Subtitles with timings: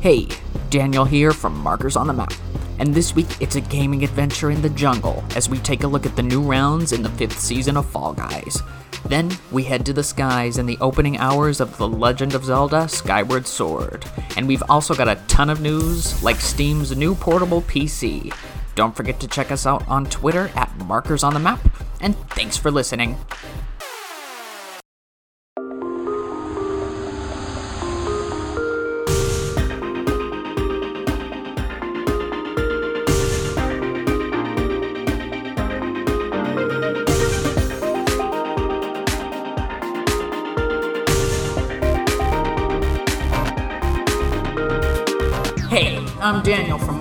[0.00, 0.28] Hey,
[0.70, 2.32] Daniel here from Markers on the Map.
[2.78, 6.06] And this week it's a gaming adventure in the jungle as we take a look
[6.06, 8.62] at the new rounds in the fifth season of Fall Guys.
[9.04, 12.88] Then we head to the skies in the opening hours of The Legend of Zelda
[12.88, 14.06] Skyward Sword.
[14.38, 18.32] And we've also got a ton of news, like Steam's new portable PC.
[18.74, 21.60] Don't forget to check us out on Twitter at Markers on the Map,
[22.00, 23.18] and thanks for listening.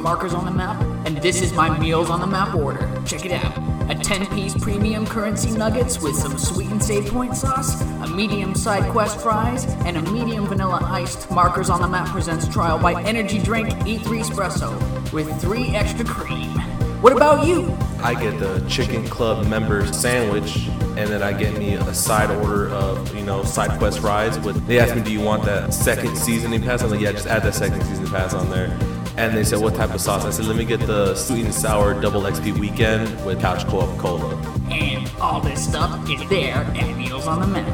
[0.09, 2.79] Markers on the Map, and this is my Meals on the Map order.
[3.05, 3.55] Check it out.
[3.91, 8.55] A 10 piece premium currency nuggets with some sweet and save point sauce, a medium
[8.55, 13.03] side quest fries, and a medium vanilla iced Markers on the Map presents trial by
[13.03, 16.57] energy drink E3 Espresso with three extra cream.
[17.01, 17.77] What about you?
[18.01, 22.69] I get the chicken club member sandwich, and then I get me a side order
[22.69, 24.39] of you know side quest fries.
[24.39, 26.81] With they asked me, do you want that second seasoning pass?
[26.81, 28.75] I'm like, yeah, just add that second seasoning pass on there.
[29.19, 30.23] And they said, what type of sauce?
[30.23, 33.97] I said, let me get the sweet and sour double XP weekend with couch co-op
[33.97, 34.33] cola.
[34.71, 37.67] And all this stuff is there at Meals on the Map.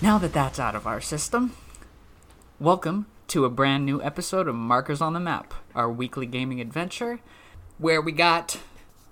[0.00, 1.56] Now that that's out of our system,
[2.60, 7.18] welcome to a brand new episode of Markers on the Map, our weekly gaming adventure,
[7.78, 8.60] where we got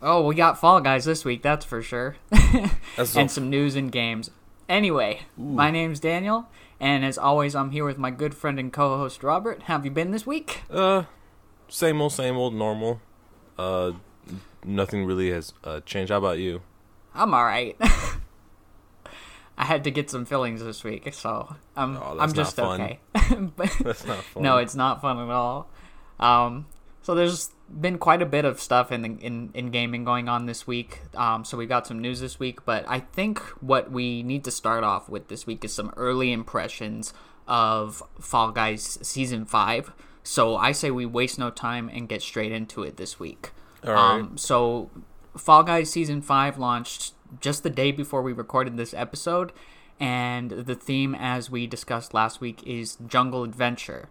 [0.00, 2.14] oh we got Fall Guys this week, that's for sure,
[2.96, 4.30] That's and some news and games.
[4.68, 6.48] Anyway, my name's Daniel,
[6.80, 9.64] and as always, I'm here with my good friend and co-host Robert.
[9.64, 10.62] How have you been this week?
[10.70, 11.04] Uh,
[11.68, 13.00] same old, same old, normal.
[13.58, 13.92] Uh,
[14.64, 16.10] nothing really has uh, changed.
[16.10, 16.62] How about you?
[17.14, 17.76] I'm all right.
[19.56, 22.98] I had to get some fillings this week, so I'm Oh, I'm just okay.
[23.12, 24.42] but That's not fun.
[24.42, 25.68] no, it's not fun at all.
[26.18, 26.66] Um,
[27.04, 30.46] so there's been quite a bit of stuff in the, in in gaming going on
[30.46, 31.02] this week.
[31.14, 34.50] Um, so we got some news this week, but I think what we need to
[34.50, 37.12] start off with this week is some early impressions
[37.46, 39.92] of Fall Guys season five.
[40.22, 43.50] So I say we waste no time and get straight into it this week.
[43.86, 44.20] All right.
[44.20, 44.90] Um, so
[45.36, 49.52] Fall Guys season five launched just the day before we recorded this episode,
[50.00, 54.08] and the theme, as we discussed last week, is jungle adventure.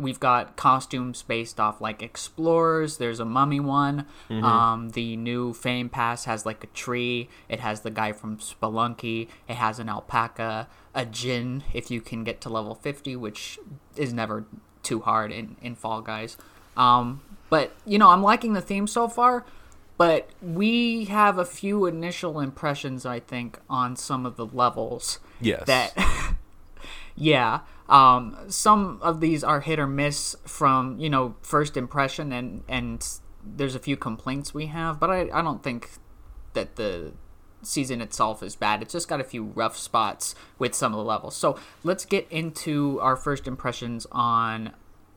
[0.00, 2.96] We've got costumes based off like explorers.
[2.96, 4.06] There's a mummy one.
[4.30, 7.28] Um, the new Fame Pass has like a tree.
[7.48, 9.28] It has the guy from Spelunky.
[9.48, 13.58] It has an alpaca, a gin if you can get to level 50, which
[13.96, 14.44] is never
[14.82, 16.36] too hard in, in Fall Guys.
[16.76, 19.44] Um, but, you know, I'm liking the theme so far.
[19.98, 25.66] But we have a few initial impressions, I think, on some of the levels Yes.
[25.66, 25.92] that
[27.16, 32.62] yeah um some of these are hit or miss from you know first impression and
[32.68, 35.90] and there's a few complaints we have but i i don't think
[36.54, 37.12] that the
[37.62, 41.04] season itself is bad it's just got a few rough spots with some of the
[41.04, 44.72] levels so let's get into our first impressions on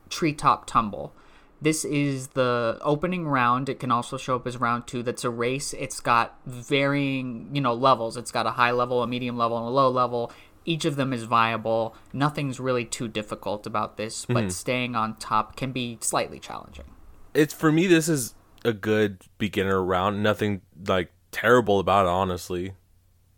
[0.10, 1.14] treetop tumble
[1.64, 3.70] this is the opening round.
[3.70, 5.02] It can also show up as round two.
[5.02, 5.74] That's a race.
[5.74, 8.18] It's got varying, you know, levels.
[8.18, 10.30] It's got a high level, a medium level, and a low level.
[10.66, 11.96] Each of them is viable.
[12.14, 14.50] Nothing's really too difficult about this, but mm-hmm.
[14.50, 16.86] staying on top can be slightly challenging.
[17.34, 20.24] it's for me this is a good beginner round.
[20.24, 22.74] Nothing like terrible about it honestly.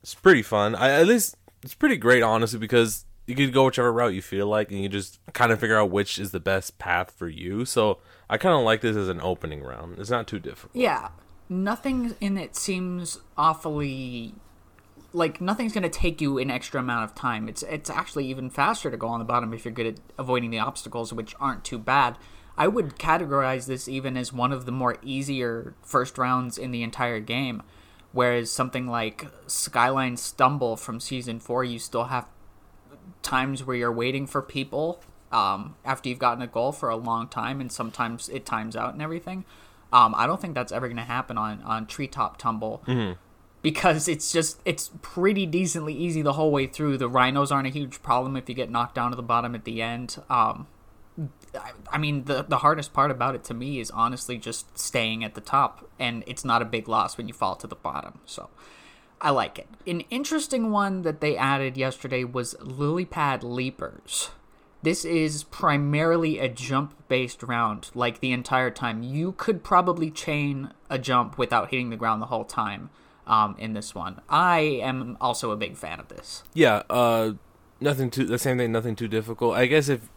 [0.03, 0.75] It's pretty fun.
[0.75, 4.47] I, at least it's pretty great honestly because you could go whichever route you feel
[4.47, 7.65] like and you just kind of figure out which is the best path for you.
[7.65, 7.99] So
[8.29, 9.99] i kind of like this as an opening round.
[9.99, 10.75] It's not too difficult.
[10.75, 11.09] Yeah,
[11.49, 14.35] nothing in it seems awfully
[15.15, 17.47] like nothing's going to take you an extra amount of time.
[17.47, 20.51] It's it's actually even faster to go on the bottom if you're good at avoiding
[20.51, 22.17] the obstacles, which aren't too bad.
[22.57, 26.83] I would categorize this even as one of the more easier first rounds in the
[26.83, 27.63] entire game.
[28.11, 32.27] Whereas something like Skyline Stumble from season four, you still have
[33.21, 35.01] times where you're waiting for people
[35.33, 38.93] um, after you've gotten a goal for a long time, and sometimes it times out
[38.93, 39.43] and everything.
[39.91, 42.83] Um, I don't think that's ever going to happen on on Treetop Tumble
[43.65, 46.99] because it's just it's pretty decently easy the whole way through.
[46.99, 49.63] The rhinos aren't a huge problem if you get knocked down to the bottom at
[49.63, 50.21] the end.
[50.29, 50.67] Um,
[51.55, 55.23] I, I mean, the the hardest part about it to me is honestly just staying
[55.23, 58.19] at the top, and it's not a big loss when you fall to the bottom.
[58.25, 58.49] So.
[59.21, 59.67] I like it.
[59.87, 64.29] An interesting one that they added yesterday was Lily Pad Leapers.
[64.83, 69.03] This is primarily a jump based round, like the entire time.
[69.03, 72.89] You could probably chain a jump without hitting the ground the whole time
[73.27, 74.21] um, in this one.
[74.29, 76.43] I am also a big fan of this.
[76.53, 77.33] Yeah, uh,
[77.79, 78.25] nothing too.
[78.25, 78.71] The same thing.
[78.71, 79.55] Nothing too difficult.
[79.55, 80.09] I guess if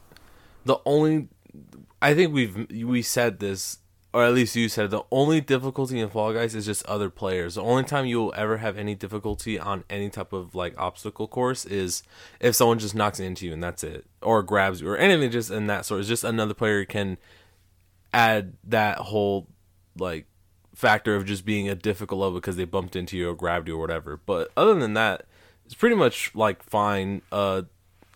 [0.64, 1.28] the only
[2.00, 3.78] I think we've we said this
[4.12, 7.56] or at least you said the only difficulty in Fall Guys is just other players.
[7.56, 11.28] The only time you will ever have any difficulty on any type of like obstacle
[11.28, 12.02] course is
[12.40, 15.50] if someone just knocks into you and that's it, or grabs you, or anything just
[15.50, 16.00] in that sort.
[16.00, 17.18] It's just another player can
[18.14, 19.46] add that whole
[19.98, 20.26] like
[20.78, 23.74] factor of just being a difficult level because they bumped into you or grabbed you
[23.74, 24.16] or whatever.
[24.16, 25.26] But other than that,
[25.66, 27.22] it's pretty much like fine.
[27.32, 27.62] Uh,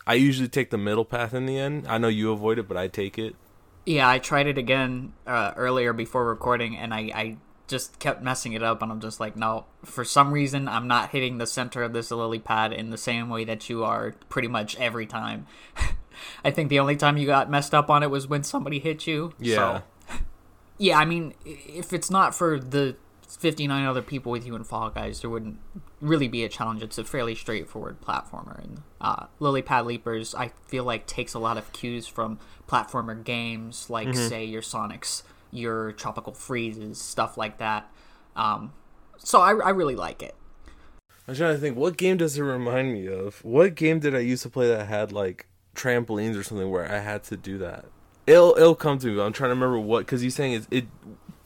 [0.07, 1.89] I usually take the middle path in the end.
[1.89, 3.35] I know you avoid it, but I take it.
[3.85, 7.37] Yeah, I tried it again uh, earlier before recording, and I, I
[7.67, 8.81] just kept messing it up.
[8.81, 12.13] And I'm just like, no, for some reason, I'm not hitting the center of this
[12.13, 15.49] lily pad in the same way that you are pretty much every time.
[16.45, 19.09] I think the only time you got messed up on it was when somebody hit
[19.09, 19.33] you.
[19.41, 19.57] Yeah.
[19.57, 19.83] So,
[20.79, 22.97] yeah, I mean, if it's not for the
[23.29, 25.59] 59 other people with you in Fall Guys, there wouldn't
[26.01, 26.83] really be a challenge.
[26.83, 28.63] It's a fairly straightforward platformer.
[28.63, 32.39] And uh, Lily Pad Leapers, I feel like, takes a lot of cues from
[32.69, 34.29] platformer games, like, mm-hmm.
[34.29, 37.91] say, your Sonics, your Tropical Freezes, stuff like that.
[38.37, 38.73] Um,
[39.19, 40.35] so I, I really like it.
[41.29, 43.45] I'm trying to think, what game does it remind me of?
[43.45, 46.99] What game did I used to play that had, like, trampolines or something where I
[46.99, 47.87] had to do that?
[48.27, 49.21] It'll, it'll come to me.
[49.21, 50.87] I'm trying to remember what, because you're saying it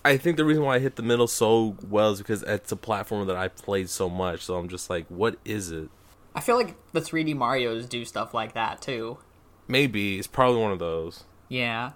[0.07, 2.77] I think the reason why I hit the middle so well is because it's a
[2.77, 4.45] platform that I played so much.
[4.45, 5.91] So I'm just like, what is it?
[6.33, 9.19] I feel like the 3D Mario's do stuff like that too.
[9.67, 11.25] Maybe it's probably one of those.
[11.49, 11.93] Yeah.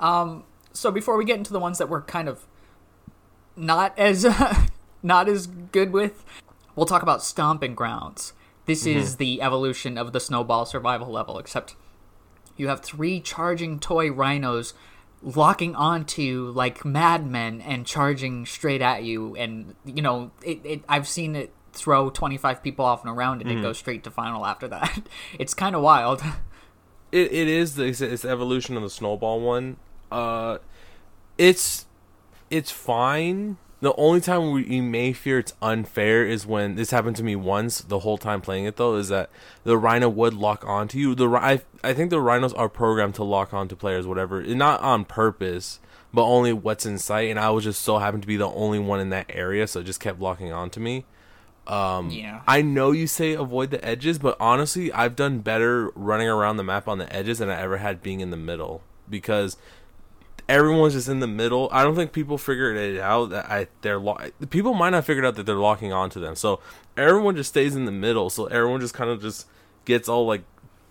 [0.00, 0.44] Um.
[0.74, 2.46] So before we get into the ones that we're kind of
[3.56, 4.26] not as
[5.02, 6.26] not as good with,
[6.74, 8.34] we'll talk about Stomping Grounds.
[8.66, 8.98] This mm-hmm.
[8.98, 11.74] is the evolution of the snowball survival level, except
[12.56, 14.74] you have three charging toy rhinos
[15.22, 19.34] locking onto you like madmen and charging straight at you.
[19.36, 23.50] And you know it, it i've seen it throw 25 people off and around and
[23.50, 23.58] mm.
[23.58, 25.06] it goes straight to final after that.
[25.38, 26.22] It's kind of wild.
[27.12, 29.76] It, it is the it's evolution of the snowball one.
[30.10, 30.58] Uh
[31.38, 31.86] it's
[32.50, 37.22] it's fine the only time we may fear it's unfair is when this happened to
[37.22, 37.80] me once.
[37.80, 39.30] The whole time playing it though, is that
[39.64, 41.14] the rhino would lock onto you.
[41.14, 45.04] The I, I think the rhinos are programmed to lock onto players, whatever, not on
[45.04, 45.78] purpose,
[46.12, 47.28] but only what's in sight.
[47.28, 49.80] And I was just so happened to be the only one in that area, so
[49.80, 51.04] it just kept locking onto me.
[51.66, 52.42] Um, yeah.
[52.46, 56.64] I know you say avoid the edges, but honestly, I've done better running around the
[56.64, 59.56] map on the edges than I ever had being in the middle because
[60.48, 61.68] everyone's just in the middle.
[61.72, 64.18] I don't think people figured it out that I they're lo-
[64.50, 66.36] people might not figured out that they're locking onto them.
[66.36, 66.60] So
[66.96, 68.30] everyone just stays in the middle.
[68.30, 69.46] So everyone just kind of just
[69.84, 70.44] gets all like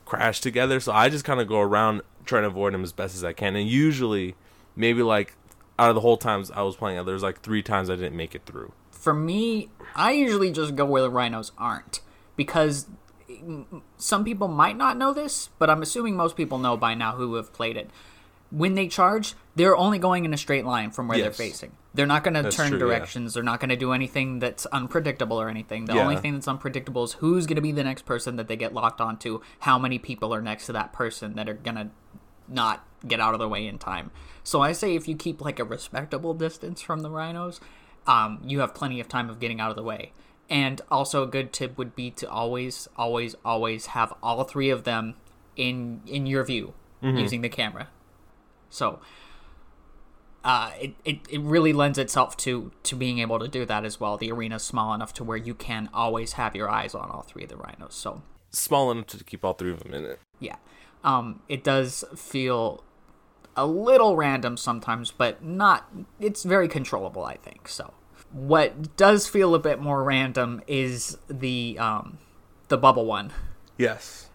[0.06, 0.80] crashed together.
[0.80, 3.34] So I just kind of go around trying to avoid them as best as I
[3.34, 3.56] can.
[3.56, 4.36] And usually,
[4.76, 5.36] maybe like
[5.80, 8.36] out of the whole times I was playing, there's like three times I didn't make
[8.36, 8.74] it through.
[8.92, 12.02] For me, I usually just go where the rhinos aren't
[12.36, 12.88] because
[13.30, 17.14] mm, some people might not know this, but I'm assuming most people know by now
[17.14, 17.90] who have played it
[18.52, 21.26] when they charge, they're only going in a straight line from where yes.
[21.26, 21.72] they're facing.
[21.94, 23.34] They're not going to turn true, directions.
[23.34, 23.40] Yeah.
[23.40, 25.86] They're not going to do anything that's unpredictable or anything.
[25.86, 26.02] The yeah.
[26.02, 28.74] only thing that's unpredictable is who's going to be the next person that they get
[28.74, 31.90] locked onto, how many people are next to that person that are going to
[32.48, 34.12] not get out of the way in time.
[34.44, 37.60] So I say if you keep like a respectable distance from the rhinos,
[38.06, 40.12] um, you have plenty of time of getting out of the way.
[40.50, 44.84] And also a good tip would be to always, always, always have all three of
[44.84, 45.16] them
[45.56, 47.18] in in your view mm-hmm.
[47.18, 47.88] using the camera
[48.76, 49.00] so
[50.44, 54.00] uh, it, it, it really lends itself to to being able to do that as
[54.00, 54.18] well.
[54.18, 57.44] The arena's small enough to where you can always have your eyes on all three
[57.44, 57.96] of the rhinos.
[57.96, 60.20] So small enough to keep all three of them in it.
[60.40, 60.58] Yeah,
[61.04, 62.84] um, it does feel
[63.56, 65.90] a little random sometimes, but not.
[66.20, 67.68] It's very controllable, I think.
[67.68, 67.94] So
[68.32, 72.20] what does feel a bit more random is the um,
[72.68, 73.32] the bubble one.
[73.78, 74.30] Yes,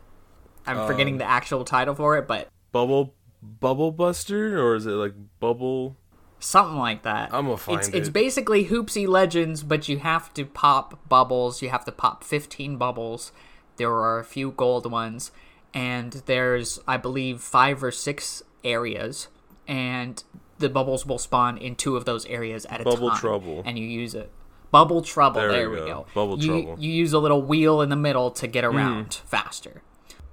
[0.66, 4.90] I'm um, forgetting the actual title for it, but bubble Bubble Buster or is it
[4.90, 5.96] like Bubble?
[6.38, 7.32] Something like that.
[7.32, 7.94] I'm gonna find it's, it.
[7.94, 11.60] It's basically Hoopsie Legends, but you have to pop bubbles.
[11.60, 13.32] You have to pop 15 bubbles.
[13.76, 15.32] There are a few gold ones,
[15.74, 19.28] and there's I believe five or six areas,
[19.68, 20.22] and
[20.58, 23.08] the bubbles will spawn in two of those areas at a Bubble time.
[23.08, 23.62] Bubble trouble.
[23.66, 24.30] And you use it.
[24.70, 25.40] Bubble Trouble.
[25.40, 25.86] There, there we go.
[25.86, 26.06] go.
[26.14, 26.76] Bubble you, Trouble.
[26.78, 29.20] You use a little wheel in the middle to get around mm.
[29.22, 29.82] faster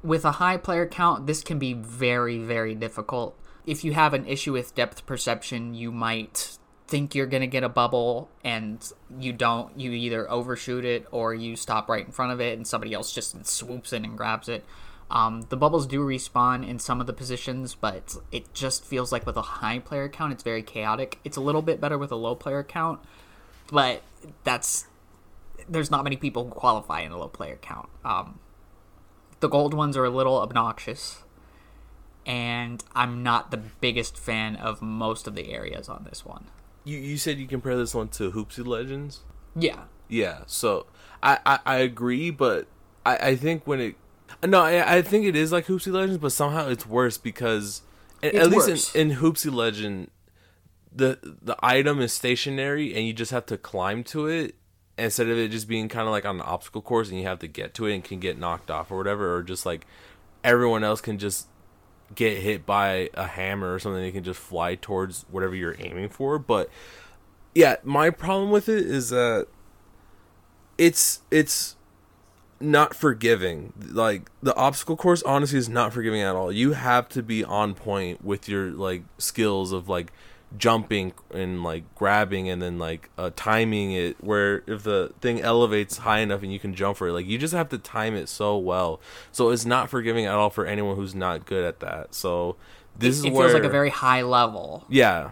[0.08, 3.38] with a high player count, this can be very, very difficult.
[3.66, 7.64] If you have an issue with depth perception, you might think you're going to get
[7.64, 9.78] a bubble and you don't.
[9.78, 13.12] You either overshoot it or you stop right in front of it and somebody else
[13.12, 14.64] just swoops in and grabs it.
[15.12, 19.26] Um, the bubbles do respawn in some of the positions, but it just feels like
[19.26, 21.20] with a high player count, it's very chaotic.
[21.26, 23.02] It's a little bit better with a low player count,
[23.72, 24.04] but
[24.46, 24.88] that's
[25.68, 27.90] there's not many people who qualify in a low player count.
[28.06, 28.40] Um,
[29.40, 31.24] the gold ones are a little obnoxious.
[32.26, 36.48] and I'm not the biggest fan of most of the areas on this one.
[36.84, 39.22] You you said you compare this one to Hoopsie Legends.
[39.56, 40.86] Yeah, Yeah, so
[41.24, 42.68] I, I, I agree, but
[43.06, 43.96] I, I think when it
[44.46, 47.82] no, I, I think it is like Hoopsie Legends, but somehow it's worse because
[48.22, 48.96] at, It's at least worse.
[48.96, 50.12] in, in Hoopsie Legend,
[50.94, 54.56] the the item is stationary and you just have to climb to it
[54.98, 57.40] instead of it just being kind of like on an obstacle course and you have
[57.40, 59.86] to get to it and can get knocked off or whatever, or just like
[60.44, 61.48] everyone else can just
[62.16, 64.02] get hit by a hammer or something.
[64.02, 66.70] They can just fly towards whatever you're aiming for, but
[67.54, 69.48] yeah, my problem with it is that
[70.78, 71.76] it's it's
[72.60, 73.74] not forgiving.
[73.90, 76.52] Like the obstacle course honestly is not forgiving at all.
[76.52, 80.12] You have to be on point with your like skills of like
[80.58, 85.98] jumping and like grabbing and then like uh, timing it where if the thing elevates
[85.98, 88.30] high enough and you can jump for it like you just have to time it
[88.30, 89.02] so well
[89.32, 92.56] so it's not forgiving at all for anyone who's not good at that so
[93.00, 94.86] this is it where feels like a very high level.
[94.90, 95.32] yeah.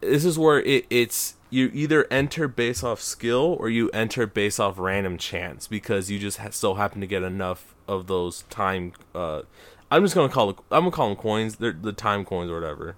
[0.00, 4.60] This is where it, it's you either enter based off skill or you enter based
[4.60, 8.92] off random chance because you just ha- so happen to get enough of those time.
[9.14, 9.42] Uh,
[9.90, 10.56] I'm just gonna call it.
[10.70, 11.56] I'm gonna call them coins.
[11.56, 12.96] They're the time coins or whatever.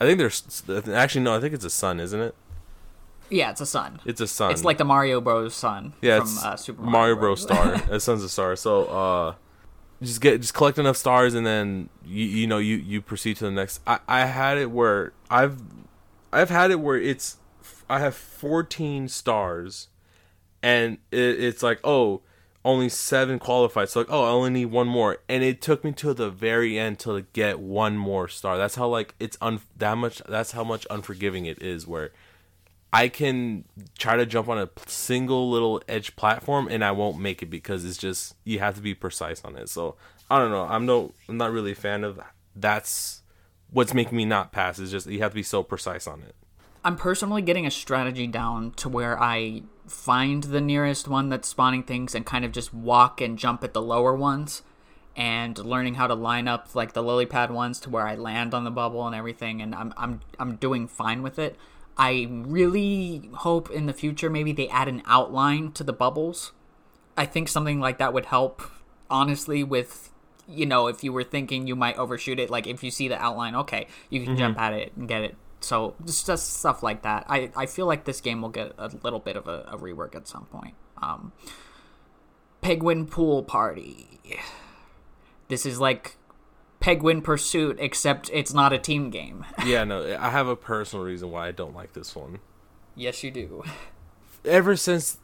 [0.00, 0.62] I think there's
[0.92, 1.36] actually no.
[1.36, 2.34] I think it's a sun, isn't it?
[3.30, 4.00] Yeah, it's a sun.
[4.04, 4.52] It's a sun.
[4.52, 5.54] It's like the Mario Bros.
[5.54, 7.42] sun yeah, from it's uh, Super Mario Mario, Bros.
[7.42, 7.74] Star.
[7.90, 8.56] a sun's a star.
[8.56, 9.34] So uh,
[10.02, 13.44] just get just collect enough stars and then you you know you you proceed to
[13.44, 13.80] the next.
[13.86, 15.60] I I had it where I've
[16.32, 17.36] I've had it where it's
[17.90, 19.88] I have 14 stars
[20.62, 22.22] and it, it's like oh
[22.68, 25.92] only seven qualified so like oh I only need one more and it took me
[25.92, 29.96] to the very end to get one more star that's how like it's un that
[29.96, 32.10] much that's how much unforgiving it is where
[32.92, 33.64] I can
[33.98, 37.84] try to jump on a single little edge platform and I won't make it because
[37.84, 39.68] it's just you have to be precise on it.
[39.68, 39.96] So
[40.30, 40.64] I don't know.
[40.64, 42.18] I'm no I'm not really a fan of
[42.56, 43.22] that's
[43.70, 46.34] what's making me not pass is just you have to be so precise on it.
[46.84, 51.82] I'm personally getting a strategy down to where I find the nearest one that's spawning
[51.82, 54.62] things and kind of just walk and jump at the lower ones
[55.16, 58.54] and learning how to line up like the lily pad ones to where I land
[58.54, 61.56] on the bubble and everything and I'm I'm I'm doing fine with it.
[61.96, 66.52] I really hope in the future maybe they add an outline to the bubbles.
[67.16, 68.62] I think something like that would help
[69.10, 70.12] honestly with
[70.46, 73.20] you know if you were thinking you might overshoot it like if you see the
[73.20, 74.38] outline okay you can mm-hmm.
[74.38, 77.24] jump at it and get it so just, just stuff like that.
[77.28, 80.14] I, I feel like this game will get a little bit of a, a rework
[80.14, 80.74] at some point.
[81.02, 81.32] Um
[82.60, 84.20] penguin pool party.
[85.48, 86.16] This is like
[86.80, 89.44] penguin pursuit except it's not a team game.
[89.64, 92.40] Yeah, no, I have a personal reason why I don't like this one.
[92.94, 93.64] yes you do.
[94.44, 95.18] Ever since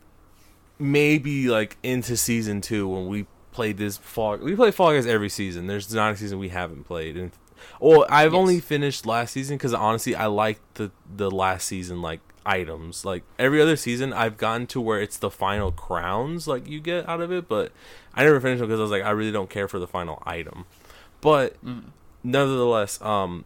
[0.79, 5.29] maybe like into season two when we played this fall, we play Fall Guys every
[5.29, 5.67] season.
[5.69, 7.31] There's not a season we haven't played, and
[7.81, 8.39] well, I've Yes.
[8.39, 13.05] only finished last season because honestly, I like the the last season like items.
[13.05, 17.09] Like every other season, I've gotten to where it's the final crowns like you get
[17.09, 17.73] out of it, but
[18.15, 20.67] I never finished because I was like, I really don't care for the final item.
[21.21, 21.57] But
[22.23, 23.45] nevertheless, um,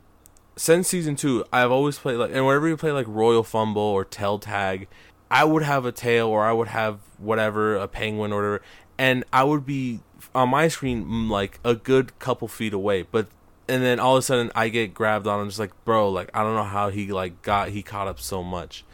[0.56, 4.04] since season two, I've always played like, and whenever you play like Royal Fumble or
[4.04, 4.88] Tail Tag,
[5.30, 8.62] I would have a tail or I would have whatever a penguin or whatever,
[8.98, 10.00] and I would be
[10.34, 13.28] on my screen mm, like a good couple feet away, but.
[13.68, 15.40] And then all of a sudden, I get grabbed on.
[15.40, 18.18] I'm just like, bro, like I don't know how he like got he caught up
[18.18, 18.84] so much.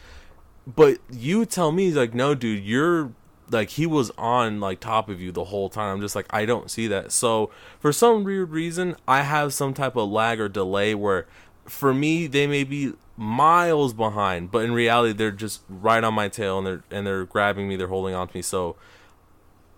[0.67, 3.11] But you tell me, like, no, dude, you're
[3.51, 5.93] like he was on like top of you the whole time.
[5.93, 7.11] I'm just like, I don't see that.
[7.11, 11.27] So for some weird reason, I have some type of lag or delay where,
[11.65, 16.27] for me, they may be miles behind, but in reality, they're just right on my
[16.27, 17.75] tail and they're and they're grabbing me.
[17.75, 18.41] They're holding on to me.
[18.41, 18.75] So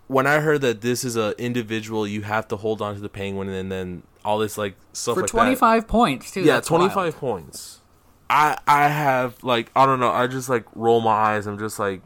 [0.06, 3.10] when I heard that this is a individual, you have to hold on to the
[3.10, 6.96] penguin and then all this like stuff for like that 25 points too yeah, 25
[6.96, 7.14] wild.
[7.16, 7.80] points.
[8.28, 10.10] I I have like I don't know.
[10.10, 11.46] I just like roll my eyes.
[11.46, 12.02] I'm just like,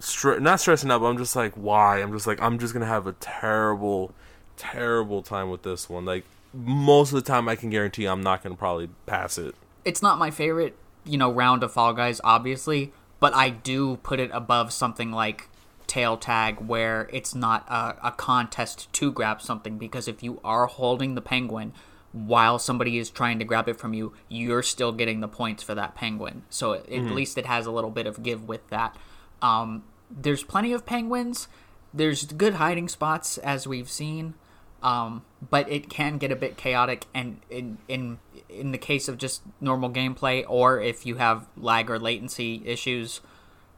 [0.00, 1.00] stre- not stressing out.
[1.00, 2.02] But I'm just like, why?
[2.02, 4.12] I'm just like, I'm just gonna have a terrible,
[4.58, 6.04] terrible time with this one.
[6.04, 9.54] Like most of the time, I can guarantee I'm not gonna probably pass it.
[9.84, 14.20] it's not my favorite, you know, round of Fall Guys, obviously, but I do put
[14.20, 15.48] it above something like
[15.86, 20.66] Tail Tag, where it's not a, a contest to grab something, because if you are
[20.66, 21.72] holding the penguin
[22.12, 25.74] while somebody is trying to grab it from you, you're still getting the points for
[25.74, 26.44] that penguin.
[26.48, 28.96] So at least it has a little bit of give with that.
[29.42, 31.48] Um, there's plenty of penguins.
[31.92, 34.34] There's good hiding spots, as we've seen
[34.84, 38.18] um, but it can get a bit chaotic and in in
[38.50, 43.22] in the case of just normal gameplay or if you have lag or latency issues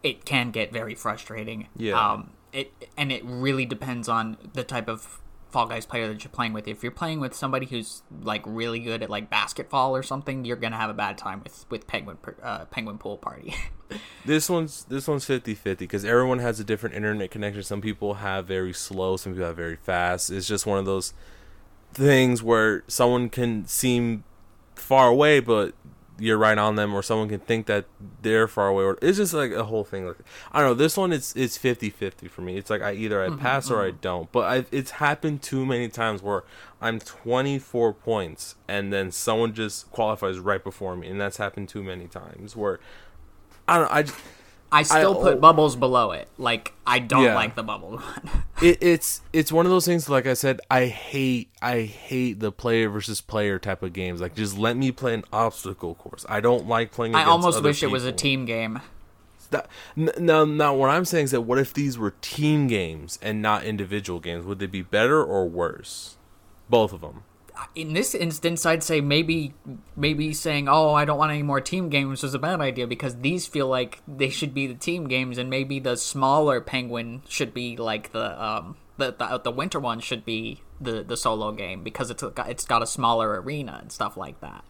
[0.02, 2.12] it can get very frustrating Yeah.
[2.12, 6.30] um, it and it really depends on the type of Fall Guys player that you're
[6.30, 6.66] playing with.
[6.68, 10.56] If you're playing with somebody who's like really good at like basketball or something, you're
[10.56, 13.54] gonna have a bad time with with Penguin uh, Penguin Pool Party.
[14.26, 17.62] this one's this one's 50-50 because everyone has a different internet connection.
[17.62, 20.30] Some people have very slow, some people have very fast.
[20.30, 21.14] It's just one of those
[21.94, 24.24] things where someone can seem
[24.74, 25.74] far away, but
[26.18, 27.84] you're right on them or someone can think that
[28.22, 30.16] they're far away or it's just like a whole thing like
[30.52, 33.28] i don't know this one it's it's 50-50 for me it's like i either i
[33.28, 33.74] mm-hmm, pass mm-hmm.
[33.74, 33.98] or i mm-hmm.
[34.00, 36.44] don't but i it's happened too many times where
[36.80, 41.82] i'm 24 points and then someone just qualifies right before me and that's happened too
[41.82, 42.80] many times where
[43.68, 44.18] i don't know, i just,
[44.72, 46.28] I still I, put oh, bubbles below it.
[46.38, 47.34] Like I don't yeah.
[47.34, 48.30] like the bubble one.
[48.62, 50.08] it, it's it's one of those things.
[50.08, 54.20] Like I said, I hate I hate the player versus player type of games.
[54.20, 56.26] Like just let me play an obstacle course.
[56.28, 57.14] I don't like playing.
[57.14, 57.90] I almost wish people.
[57.90, 58.80] it was a team game.
[59.50, 63.40] That, now, now, what I'm saying is that what if these were team games and
[63.40, 64.44] not individual games?
[64.44, 66.16] Would they be better or worse?
[66.68, 67.22] Both of them
[67.74, 69.54] in this instance, I'd say maybe
[69.96, 73.16] maybe saying, "Oh, I don't want any more team games" was a bad idea because
[73.16, 77.54] these feel like they should be the team games, and maybe the smaller penguin should
[77.54, 81.82] be like the um the the, the winter one should be the the solo game
[81.82, 84.64] because it's got, it's got a smaller arena and stuff like that.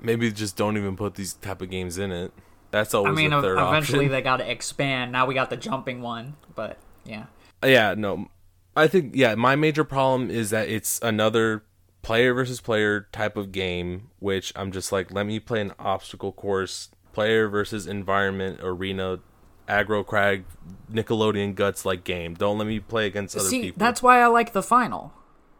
[0.00, 2.32] Maybe just don't even put these type of games in it.
[2.70, 3.12] That's always.
[3.12, 4.12] I mean, the eventually option.
[4.12, 5.12] they got to expand.
[5.12, 7.26] Now we got the jumping one, but yeah.
[7.64, 8.28] Yeah, no,
[8.76, 9.34] I think yeah.
[9.34, 11.62] My major problem is that it's another
[12.02, 16.32] player versus player type of game, which I'm just like, let me play an obstacle
[16.32, 19.20] course, player versus environment, arena,
[19.68, 20.44] aggro crag,
[20.92, 22.34] Nickelodeon guts like game.
[22.34, 23.78] Don't let me play against other See, people.
[23.78, 25.12] That's why I like the final.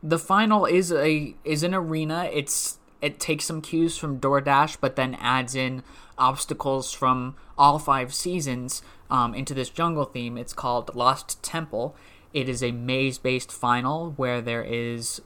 [0.03, 2.29] The final is a is an arena.
[2.33, 5.83] It's it takes some cues from DoorDash, but then adds in
[6.19, 10.37] obstacles from all five seasons um, into this jungle theme.
[10.37, 11.97] It's called Lost Temple.
[12.33, 15.21] It is a maze based final where there is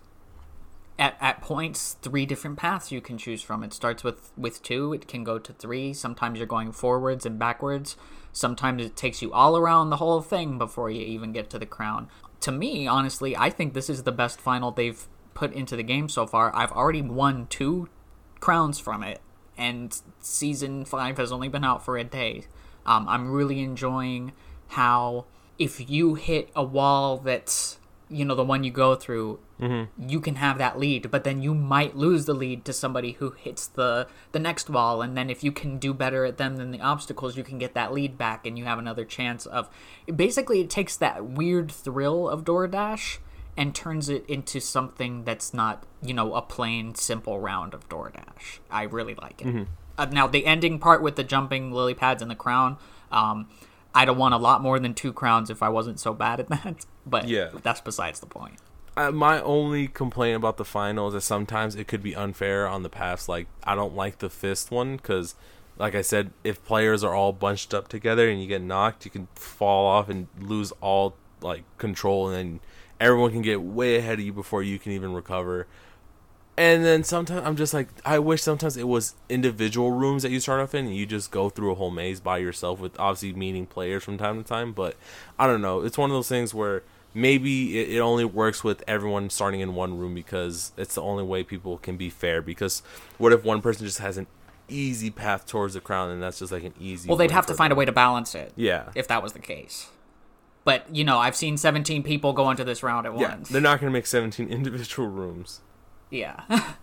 [0.99, 3.63] at, at points three different paths you can choose from.
[3.65, 4.93] It starts with with two.
[4.93, 5.93] It can go to three.
[5.93, 7.97] Sometimes you're going forwards and backwards.
[8.33, 11.67] Sometimes it takes you all around the whole thing before you even get to the
[11.67, 12.09] crown.
[12.41, 16.09] To me honestly i think this is the best final they've put into the game
[16.09, 16.55] so far.
[16.55, 17.89] I've already won two
[18.41, 19.21] crowns from it
[19.57, 22.45] and season five has only been out for a day.
[22.87, 24.33] Um, i'm really enjoying
[24.69, 25.25] how
[25.59, 30.09] if you hit a wall that's you know the one you go through mm-hmm.
[30.09, 33.31] you can have that lead but then you might lose the lead to somebody who
[33.31, 36.71] hits the the next wall and then if you can do better at them than
[36.71, 39.69] the obstacles you can get that lead back and you have another chance of
[40.15, 43.19] basically it takes that weird thrill of DoorDash
[43.57, 48.59] and turns it into something that's not you know a plain simple round of DoorDash
[48.71, 49.63] I really like it mm-hmm.
[49.97, 52.77] uh, now the ending part with the jumping lily pads and the crown
[53.11, 53.49] um,
[53.95, 56.49] I'd have won a lot more than two crowns if I wasn't so bad at
[56.49, 56.87] that.
[57.07, 58.55] But yeah, that's besides the point.
[58.97, 62.89] Uh, my only complaint about the finals is sometimes it could be unfair on the
[62.89, 63.29] paths.
[63.29, 65.35] Like I don't like the fist one because,
[65.77, 69.11] like I said, if players are all bunched up together and you get knocked, you
[69.11, 72.61] can fall off and lose all like control, and then
[73.01, 75.67] everyone can get way ahead of you before you can even recover.
[76.57, 80.39] And then sometimes I'm just like, I wish sometimes it was individual rooms that you
[80.39, 83.33] start off in, and you just go through a whole maze by yourself with obviously
[83.33, 84.73] meeting players from time to time.
[84.73, 84.97] But
[85.39, 85.81] I don't know.
[85.81, 89.75] It's one of those things where maybe it, it only works with everyone starting in
[89.75, 92.41] one room because it's the only way people can be fair.
[92.41, 92.85] Because
[93.19, 94.29] what if one person just has an
[94.69, 97.09] easy path towards the crown, and that's just like an easy.
[97.09, 98.53] Well, they'd have to find a way to balance it.
[98.55, 98.91] Yeah.
[98.95, 99.89] If that was the case.
[100.65, 103.49] But you know, I've seen 17 people go into this round at yeah, once.
[103.49, 105.61] They're not going to make 17 individual rooms
[106.15, 106.43] yeah.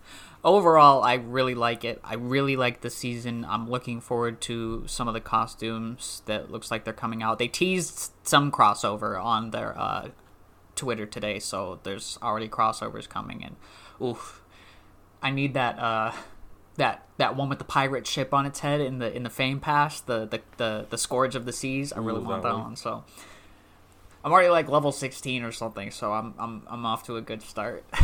[0.44, 2.00] Overall, I really like it.
[2.02, 3.46] I really like the season.
[3.48, 7.38] I'm looking forward to some of the costumes that looks like they're coming out.
[7.38, 10.08] They teased some crossover on their uh,
[10.74, 13.44] Twitter today, so there's already crossovers coming.
[13.44, 13.56] And
[14.04, 14.42] oof,
[15.22, 16.12] I need that uh,
[16.76, 19.60] that that one with the pirate ship on its head in the in the Fame
[19.60, 21.92] Pass, the the the, the Scourge of the Seas.
[21.92, 22.64] I really Ooh, want that, that one.
[22.64, 22.76] one.
[22.76, 23.04] So
[24.24, 27.42] I'm already like level 16 or something, so I'm I'm I'm off to a good
[27.42, 27.84] start.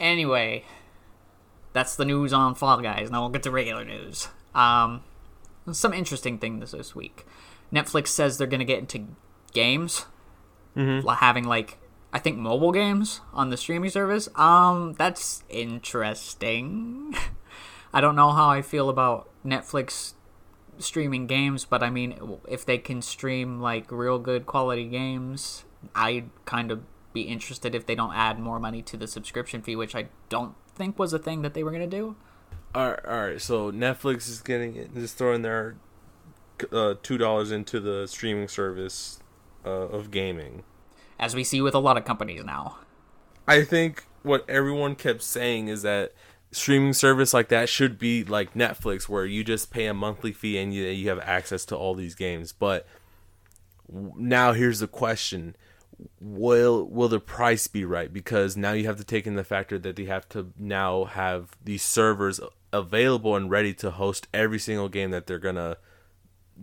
[0.00, 0.64] Anyway,
[1.72, 3.10] that's the news on Fall Guys.
[3.10, 4.28] Now we'll get to regular news.
[4.54, 5.04] Um,
[5.70, 7.26] some interesting things this week.
[7.72, 9.06] Netflix says they're going to get into
[9.52, 10.06] games,
[10.76, 11.06] mm-hmm.
[11.06, 11.78] having like
[12.12, 14.28] I think mobile games on the streaming service.
[14.34, 17.14] Um, that's interesting.
[17.92, 20.14] I don't know how I feel about Netflix
[20.78, 26.30] streaming games, but I mean, if they can stream like real good quality games, I'd
[26.44, 26.82] kind of
[27.12, 30.54] be interested if they don't add more money to the subscription fee, which I don't
[30.74, 32.16] think was a thing that they were going to do.
[32.74, 33.40] All right, all right.
[33.40, 35.76] So Netflix is getting is throwing their
[36.72, 39.20] uh, two dollars into the streaming service
[39.64, 40.62] uh, of gaming,
[41.18, 42.78] as we see with a lot of companies now.
[43.48, 46.12] I think what everyone kept saying is that
[46.52, 50.58] streaming service like that should be like Netflix, where you just pay a monthly fee
[50.58, 52.52] and you you have access to all these games.
[52.52, 52.86] But
[53.88, 55.56] now here's the question:
[56.20, 58.12] Will will the price be right?
[58.12, 61.50] Because now you have to take in the factor that they have to now have
[61.62, 62.40] these servers
[62.72, 65.76] available and ready to host every single game that they're gonna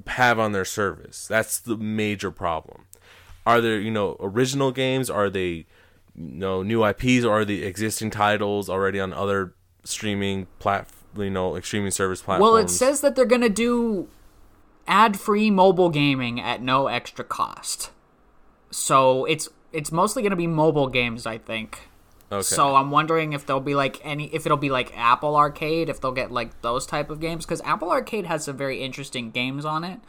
[0.07, 1.27] have on their service.
[1.27, 2.85] That's the major problem.
[3.45, 5.09] Are there you know original games?
[5.09, 5.65] Are they you
[6.15, 7.23] know new IPs?
[7.23, 12.51] Or are the existing titles already on other streaming plat you know streaming service platforms?
[12.51, 14.07] Well, it says that they're gonna do
[14.87, 17.91] ad-free mobile gaming at no extra cost.
[18.71, 21.89] So it's it's mostly gonna be mobile games, I think.
[22.31, 22.41] okay.
[22.41, 26.01] So I'm wondering if there'll be like any if it'll be like Apple Arcade if
[26.01, 29.65] they'll get like those type of games because Apple Arcade has some very interesting games
[29.65, 29.99] on it.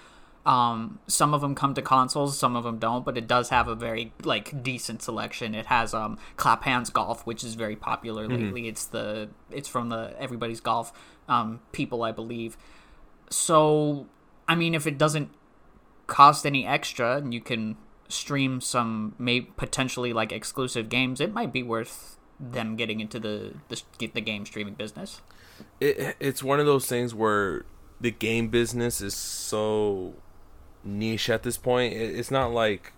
[0.47, 3.69] Um, some of them come to consoles, some of them don't, but it does have
[3.69, 5.55] a very like decent selection.
[5.55, 8.67] It has um Clap Hanz Golf, which is very popular lately.
[8.67, 10.93] It's the it's from the Everybody's Golf
[11.29, 12.57] um people, I believe.
[13.31, 14.07] So
[14.49, 15.31] I mean, if it doesn't
[16.07, 17.77] cost any extra and you can
[18.09, 23.55] stream some may potentially like exclusive games, it might be worth them getting into the
[23.69, 23.83] the,
[24.15, 25.21] the game streaming business.
[25.81, 27.65] it, it's one of those things where
[28.01, 30.15] the game business is so
[30.85, 31.95] niche at this point.
[31.95, 32.93] It, it's not like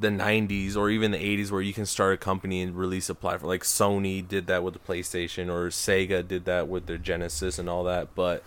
[0.00, 3.14] the 90s or even the 80s where you can start a company and release a
[3.14, 3.48] platform.
[3.48, 7.68] Like Sony did that with the PlayStation or Sega did that with their Genesis and
[7.68, 8.14] all that.
[8.14, 8.42] But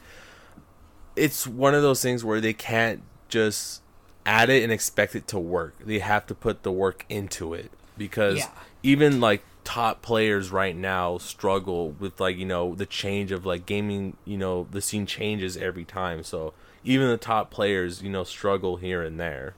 [1.16, 3.82] it's one of those things where they can't just
[4.26, 5.76] add it and expect it to work.
[5.80, 8.50] They have to put the work into it because Yeah.
[8.84, 13.66] even like top players right now struggle with like you know the change of like
[13.66, 18.24] gaming you know the scene changes every time so even the top players you know
[18.24, 19.56] struggle here and there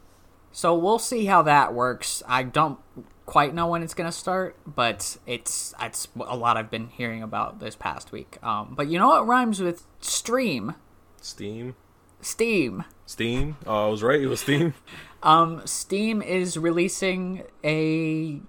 [0.54, 2.24] So we'll see how that works.
[2.26, 2.80] I don't
[3.26, 7.60] quite know when it's gonna start, but it's it's a lot I've been hearing about
[7.60, 8.38] this past week.
[8.42, 10.76] Um, but you know what rhymes with stream?
[11.20, 11.76] steam
[12.22, 12.86] Steam.
[13.08, 14.74] Steam oh i was right it was steam
[15.24, 18.40] Um, Steam is releasing a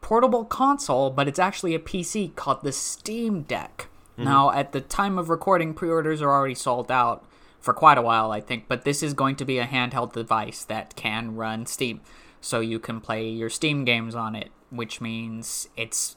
[0.00, 3.88] portable console, but it's actually a PC called the Steam Deck.
[4.16, 7.24] Now, at the time of recording, pre orders are already sold out
[7.60, 10.64] for quite a while, I think, but this is going to be a handheld device
[10.64, 12.00] that can run Steam.
[12.40, 16.16] So you can play your Steam games on it, which means it's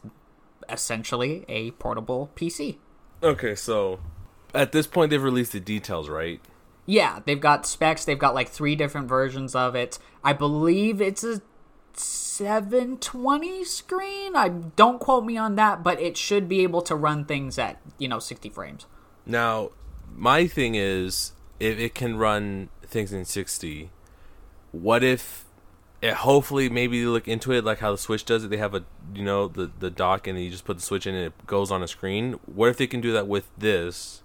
[0.70, 2.78] essentially a portable PC.
[3.22, 4.00] okay so
[4.54, 6.42] at this point they've released the details right
[6.86, 8.06] Yeah, they've got specs.
[8.06, 9.98] They've got like three different versions of it.
[10.24, 11.42] I believe it's a
[11.94, 14.36] 720 screen.
[14.36, 17.80] I don't quote me on that, but it should be able to run things at,
[17.98, 18.86] you know, 60 frames.
[19.26, 19.72] now
[20.16, 23.90] my thing is if it can run things in 60
[24.72, 25.46] what if
[26.02, 28.84] it hopefully maybe look into it like how the switch does it they have a
[29.16, 31.72] you know the the dock and you just put the switch in and it goes
[31.72, 34.22] on a screen what if they can do that with this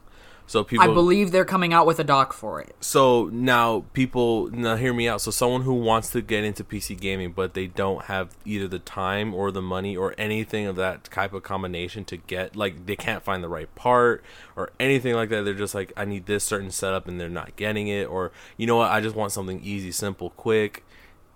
[0.51, 2.75] so people I believe they're coming out with a dock for it.
[2.81, 5.21] so now people now hear me out.
[5.21, 8.81] So someone who wants to get into pc gaming but they don't have either the
[8.81, 12.97] time or the money or anything of that type of combination to get like they
[12.97, 14.25] can't find the right part
[14.57, 15.45] or anything like that.
[15.45, 18.09] They're just like i need this certain setup and they're not getting it.
[18.09, 18.91] Or you know what?
[18.91, 20.85] I just want something easy simple quick.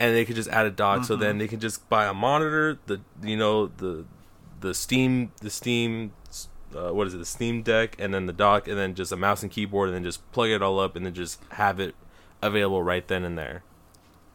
[0.00, 1.38] And they could just add a dock so then mm-hmm.
[1.38, 4.06] they can just buy a monitor the you know the
[4.60, 6.10] the steam the steam
[6.74, 9.16] uh, what is it the steam deck and then the dock and then just a
[9.16, 11.94] mouse and keyboard and then just plug it all up and then just have it
[12.42, 13.62] available right then and there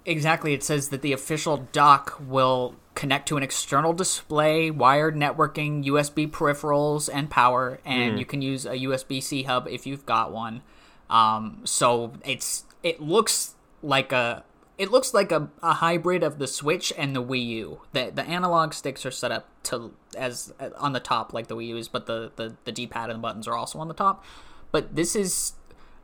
[0.05, 0.53] Exactly.
[0.53, 6.29] It says that the official dock will connect to an external display, wired networking, USB
[6.29, 10.61] peripherals, and power, and you can use a USB C hub if you've got one.
[11.09, 14.43] Um, so it's it looks like a
[14.79, 17.81] it looks like a, a hybrid of the Switch and the Wii U.
[17.91, 21.55] The the analog sticks are set up to as uh, on the top like the
[21.57, 23.93] Wii U's, but the the, the D pad and the buttons are also on the
[23.93, 24.23] top.
[24.71, 25.53] But this is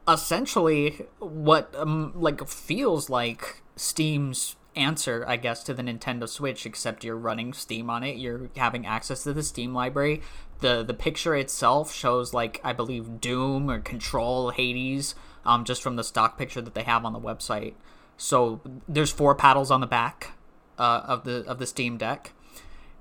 [0.08, 6.66] essentially what um, like feels like Steam's answer, I guess, to the Nintendo Switch.
[6.66, 8.18] Except you're running Steam on it.
[8.18, 10.22] You're having access to the Steam library.
[10.60, 15.96] the The picture itself shows like I believe Doom or Control, Hades, um, just from
[15.96, 17.76] the stock picture that they have on the website.
[18.18, 20.32] So there's four paddles on the back
[20.78, 22.34] uh, of the of the Steam Deck,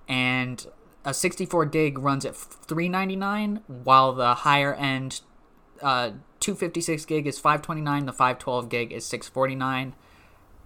[0.09, 0.67] and
[1.05, 5.21] a 64 gig runs at 399, while the higher end
[5.83, 8.07] uh, 256 gig is 529.
[8.07, 9.95] The 512 gig is 649.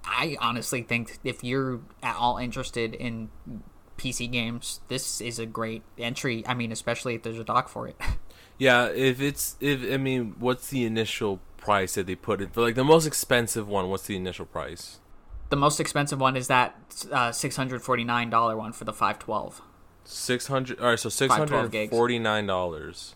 [0.05, 3.31] I honestly think if you're at all interested in
[3.99, 6.45] PC games, this is a great entry.
[6.47, 7.97] I mean, especially if there's a dock for it.
[8.59, 12.63] Yeah, if it's if I mean, what's the initial price that they put it for?
[12.63, 15.01] Like the most expensive one, what's the initial price?
[15.51, 16.75] the most expensive one is that
[17.11, 19.63] uh, $649 one for the 512.
[20.05, 20.79] Six hundred.
[20.81, 23.15] All right, so six hundred forty nine dollars.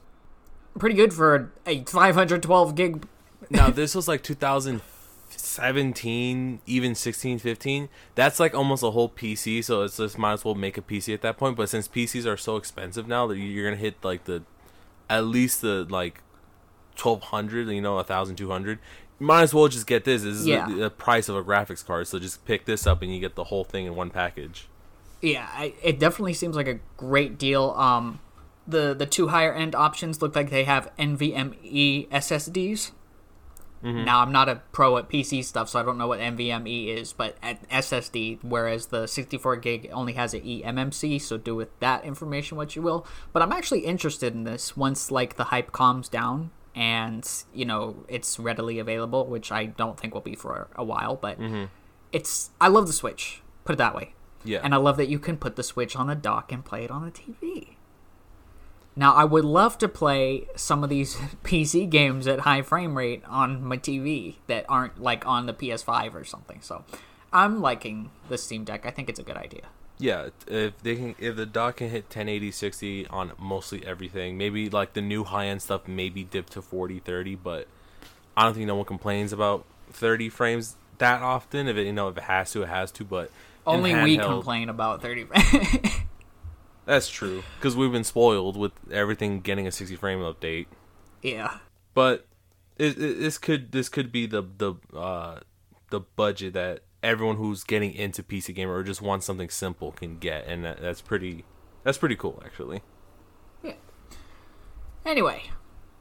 [0.79, 3.07] Pretty good for a 512 gig.
[3.49, 7.89] now this was like 2017, even 16, 15.
[8.15, 9.65] That's like almost a whole PC.
[9.65, 11.57] So it's just might as well make a PC at that point.
[11.57, 14.43] But since PCs are so expensive now, that you're gonna hit like the
[15.09, 16.21] at least the like
[17.01, 18.79] 1200 you know a 1200
[19.19, 20.69] might as well just get this this is Yeah.
[20.69, 23.35] the, the price of a graphics card so just pick this up and you get
[23.37, 24.69] the whole thing in one package
[25.21, 27.71] Yeah, I, it definitely seems like a great deal.
[27.77, 28.19] Um,
[28.67, 32.91] the the two higher end options look like they have NVMe SSDs.
[33.85, 37.13] Now I'm not a pro at PC stuff, so I don't know what NVMe is,
[37.13, 42.05] but at SSD, whereas the 64 gig only has an eMMC, so do with that
[42.05, 43.05] information what you will.
[43.33, 48.05] But I'm actually interested in this once like the hype calms down and you know
[48.09, 51.65] it's readily available, which I don't think will be for a while, but mm-hmm.
[52.13, 53.43] it's I love the Switch.
[53.65, 54.15] Put it that way.
[54.45, 56.85] yeah And I love that you can put the Switch on the dock and play
[56.85, 57.77] it on the TV.
[58.95, 63.23] Now, I would love to play some of these PC games at high frame rate
[63.27, 66.61] on my TV that aren't like on the PS5 or something.
[66.61, 66.85] So,
[67.33, 68.85] I'm liking the Steam Deck.
[68.85, 69.69] I think it's a good idea.
[70.03, 74.69] Yeah if they can if the dock can hit 1080 60 on mostly everything maybe
[74.69, 77.69] like the new high-end stuff maybe dip to 40 30 but
[78.37, 82.09] i don't think no one complains about 30 frames that often if it you know
[82.09, 83.31] if it has to it has to but
[83.67, 85.27] Only we handheld- complain about 30
[86.85, 90.67] That's true because we've been spoiled with everything getting a 60 frame update.
[91.23, 91.59] Yeah.
[91.95, 92.27] But
[92.77, 95.41] it, it, this could this could be the the uh,
[95.91, 100.19] the budget that everyone who's getting into PC gamer or just wants something simple can
[100.19, 101.45] get, and that, that's pretty
[101.85, 102.83] that's pretty cool actually.
[103.63, 103.75] Yeah.
[105.05, 105.45] Anyway,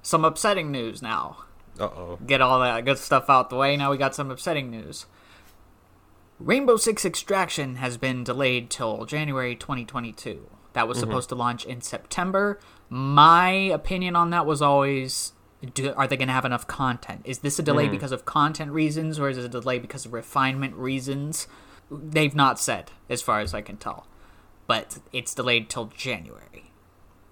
[0.02, 1.46] some upsetting news now.
[1.80, 2.20] Uh oh.
[2.26, 3.78] get all that good stuff out the way.
[3.78, 5.06] Now we got some upsetting news.
[6.40, 10.50] Rainbow Six Extraction has been delayed till January 2022.
[10.74, 12.60] That was supposed to launch in September.
[12.90, 15.34] My opinion on that was always
[15.74, 17.22] do, are they going to have enough content?
[17.26, 17.92] Is this a delay mm.
[17.92, 21.48] because of content reasons or is it a delay because of refinement reasons?
[21.90, 24.08] They've not said, as far as I can tell.
[24.68, 26.72] But it's delayed till January.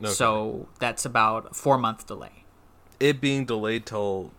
[0.01, 0.11] Okay.
[0.11, 2.45] So that's about a four month delay.
[2.99, 4.31] it being delayed till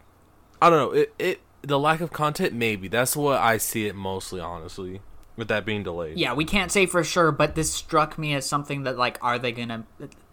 [0.60, 3.94] I don't know it it the lack of content maybe that's what I see it
[3.94, 5.00] mostly honestly
[5.36, 6.18] with that being delayed.
[6.18, 9.38] Yeah, we can't say for sure, but this struck me as something that like, are
[9.38, 9.84] they gonna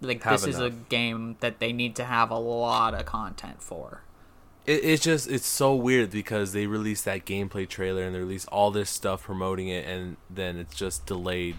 [0.01, 0.23] like?
[0.23, 4.01] Have this is a game that they need to have a lot of content for.
[4.65, 8.47] It, it's just it's so weird because they released that gameplay trailer and they released
[8.49, 11.55] all this stuff promoting it and then it's just delayed.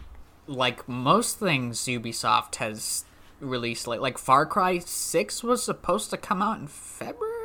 [0.47, 3.05] Like most things, Ubisoft has
[3.41, 7.38] released like like Far Cry Six was supposed to come out in February,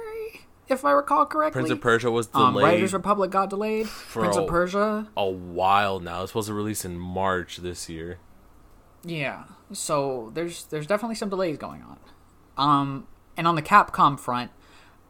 [0.74, 1.62] if I recall correctly.
[1.62, 3.88] Prince of Persia was um, delayed Riders Republic got delayed.
[3.88, 6.24] Prince of Persia, a while now.
[6.24, 8.20] It's supposed to release in March this year.
[9.04, 9.44] Yeah.
[9.72, 12.00] So there's there's definitely some delays going on.
[12.58, 14.52] Um and on the Capcom front,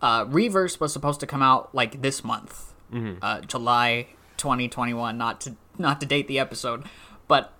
[0.02, 2.73] uh Re:Verse was supposed to come out like this month.
[3.21, 6.84] Uh July 2021, not to not to date the episode,
[7.28, 7.54] but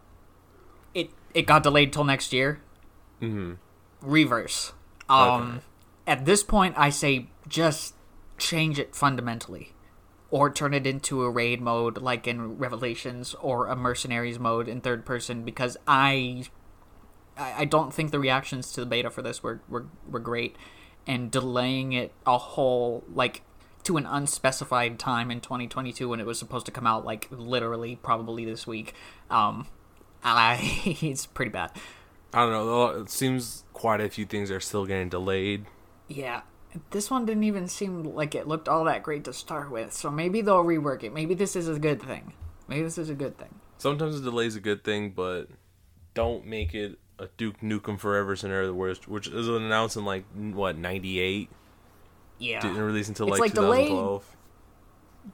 [0.94, 2.62] it it got delayed till next year.
[3.22, 3.58] Mhm.
[4.02, 4.74] Re:Verse.
[5.10, 5.62] Um
[6.08, 7.96] at this point I say just
[8.38, 9.74] change it fundamentally
[10.30, 14.82] or turn it into a raid mode like in Revelations or a mercenaries mode in
[14.82, 16.46] third person because I
[17.38, 20.56] I don't think the reactions to the beta for this were were, were great
[21.06, 23.44] and delaying it a whole like
[23.84, 27.98] to an unspecified time in 2022 when it was supposed to come out like literally
[27.98, 28.94] probably this week
[29.30, 29.68] um
[30.24, 31.72] I it's pretty bad.
[32.34, 32.88] I don't know.
[33.02, 35.66] It seems quite a few things are still getting delayed.
[36.08, 36.42] Yeah.
[36.92, 40.10] This one didn't even seem like it looked all that great to start with, so
[40.10, 41.14] maybe they'll rework it.
[41.14, 42.34] Maybe this is a good thing.
[42.68, 43.60] Maybe this is a good thing.
[43.78, 45.50] Sometimes a delay's a good thing, but
[46.14, 50.78] don't make it a Duke Nukem Forever scenario, it's- which is announced in like what
[50.78, 51.50] '98,
[52.40, 52.60] Yeah.
[52.62, 54.36] didn't release until like, like delay- 2012.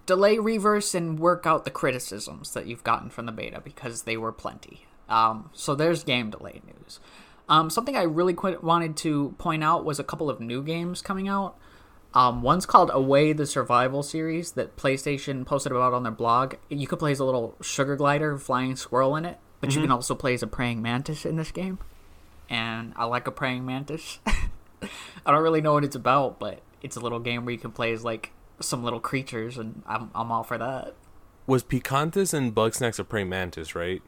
[0.05, 4.17] delay Re:Verse and work out the criticisms that you've gotten from the beta because they
[4.17, 4.85] were plenty.
[5.07, 6.99] Um, so there's game delay news.
[7.49, 11.01] Um, something I really quite wanted to point out was a couple of new games
[11.01, 11.57] coming out.
[12.13, 16.55] Um, one's called Away the Survival series that PlayStation posted about on their blog.
[16.69, 19.91] You could play as a little sugar glider, flying squirrel in it, but you can
[19.91, 21.79] also play as a praying mantis in this game.
[22.49, 24.19] And I like a praying mantis.
[24.25, 27.71] I don't really know what it's about, but it's a little game where you can
[27.71, 30.95] play as like some little creatures, and I'm I'm all for that.
[31.45, 34.01] Was Picantis and Bugsnax a praying mantis, right?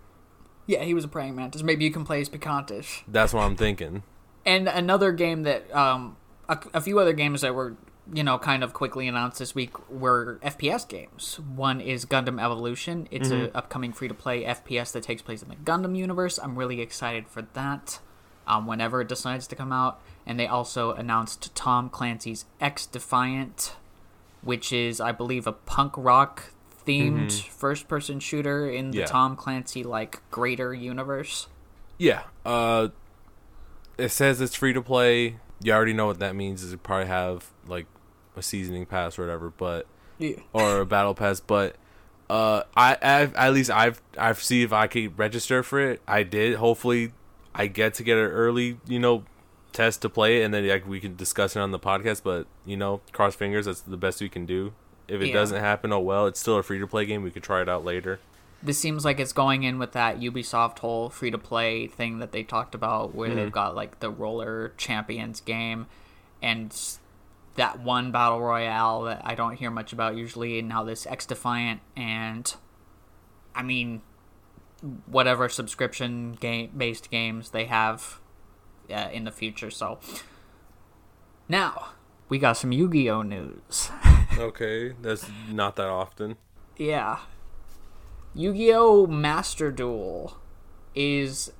[0.68, 1.64] Yeah, he was a praying mantis.
[1.64, 3.04] Maybe you can play as Picantis.
[3.08, 4.04] That's what I'm thinking.
[4.46, 7.76] And another game that um a, a few other games that were
[8.14, 11.40] you know, kind of quickly announced this week were FPS games.
[11.40, 13.08] One is Gundam Evolution.
[13.12, 13.46] It's mm-hmm.
[13.46, 16.38] an upcoming free to play FPS that takes place in the Gundam universe.
[16.38, 18.00] I'm really excited for that.
[18.48, 23.76] Um, whenever it decides to come out, and they also announced Tom Clancy's X Defiant,
[24.42, 26.52] which is, I believe, a punk rock
[26.86, 27.52] themed mm-hmm.
[27.52, 29.06] first person shooter in the yeah.
[29.06, 31.48] Tom Clancy like greater universe.
[31.98, 32.24] Yeah.
[32.46, 32.90] Uh
[33.98, 35.38] it says it's free to play.
[35.64, 37.86] You already know what that means is it probably have like
[38.36, 39.86] a seasoning pass or whatever, but
[40.18, 40.36] yeah.
[40.54, 41.76] or a battle pass, but
[42.30, 46.02] uh I I've, at least I've I've see if I can register for it.
[46.08, 46.56] I did.
[46.56, 47.14] Hopefully
[47.54, 49.26] I get to get an early, you know,
[49.74, 52.48] test to play it and then like we can discuss it on the podcast, but
[52.66, 54.74] you know, cross fingers that's the best we can do.
[55.08, 55.34] If it yeah.
[55.34, 56.28] doesn't happen, oh well.
[56.28, 57.24] It's still a free to play game.
[57.24, 58.20] We could try it out later.
[58.64, 62.32] This seems like it's going in with that Ubisoft whole free to play thing that
[62.32, 63.38] they talked about, where mm-hmm.
[63.38, 65.88] they've got like the Roller Champions game,
[66.42, 66.76] and
[67.56, 71.26] that one battle royale that I don't hear much about usually, and now this X
[71.26, 72.54] Defiant, and
[73.56, 74.02] I mean,
[75.06, 78.20] whatever subscription game based games they have
[78.90, 79.72] uh, in the future.
[79.72, 80.00] So
[81.50, 81.90] now
[82.32, 83.92] we got some Yu Gi Oh news.
[84.38, 86.38] okay, that's not that often.
[86.78, 87.20] Yeah.
[88.34, 90.38] Yu Gi Oh Master Duel
[90.96, 91.52] is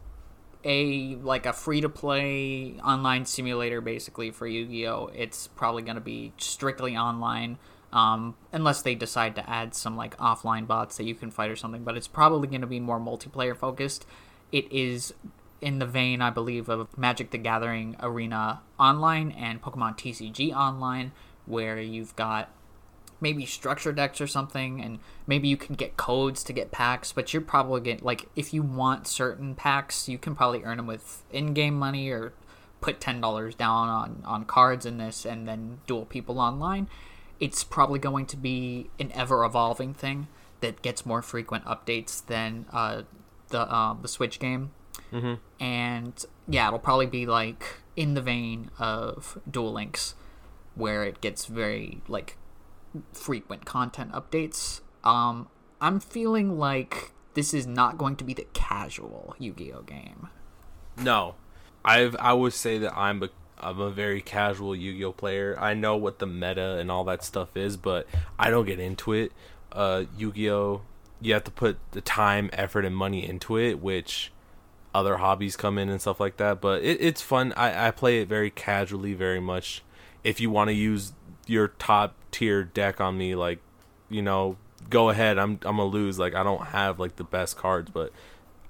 [0.64, 5.12] a like a free to play online simulator basically for Yu Gi Oh.
[5.14, 7.58] It's probably going to be strictly online.
[7.92, 11.58] Um, unless they decide to add some like offline bots that you can fight or
[11.58, 14.06] something, but it's probably going to be more multiplayer focused.
[14.54, 15.14] It is
[15.62, 21.12] in the vein, I believe, of Magic the Gathering Arena Online and Pokemon TCG Online,
[21.46, 22.50] where you've got
[23.22, 27.32] maybe structure decks or something, and maybe you can get codes to get packs, but
[27.32, 31.24] you're probably getting, like, if you want certain packs, you can probably earn them with
[31.32, 32.34] in game money or
[32.82, 36.90] put $10 down on, on cards in this and then duel people online.
[37.40, 40.28] It's probably going to be an ever evolving thing
[40.62, 43.04] that gets more frequent updates than uh,
[43.50, 44.72] the uh, the Switch game
[45.12, 45.64] Mm-hmm.
[45.64, 50.16] And yeah, it'll probably be like in the vein of Duel Links,
[50.76, 52.38] where it gets very like
[53.14, 54.82] frequent content updates.
[55.04, 55.48] Um,
[55.80, 60.30] I'm feeling like this is not going to be the casual Yu-Gi-Oh game.
[60.98, 61.36] No,
[61.84, 65.56] I've I would say that I'm a I'm a very casual Yu-Gi-Oh player.
[65.60, 68.08] I know what the meta and all that stuff is, but
[68.40, 69.32] I don't get into it.
[69.72, 70.82] Uh, Yu-Gi-Oh,
[71.22, 74.32] you have to put the time, effort, and money into it, which
[74.94, 76.62] other hobbies come in and stuff like that.
[76.62, 77.54] But it, it's fun.
[77.56, 79.84] I, I play it very casually, very much.
[80.24, 81.14] If you want to use
[81.48, 83.60] your top tier deck on me, like
[84.10, 84.58] you know,
[84.90, 85.38] go ahead.
[85.38, 86.20] I'm I'm gonna lose.
[86.20, 88.12] Like I don't have like the best cards, but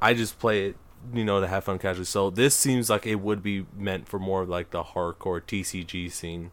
[0.02, 0.78] I just play it,
[1.14, 2.06] you know, to have fun casually.
[2.06, 6.52] So this seems like it would be meant for more like the hardcore TCG scene.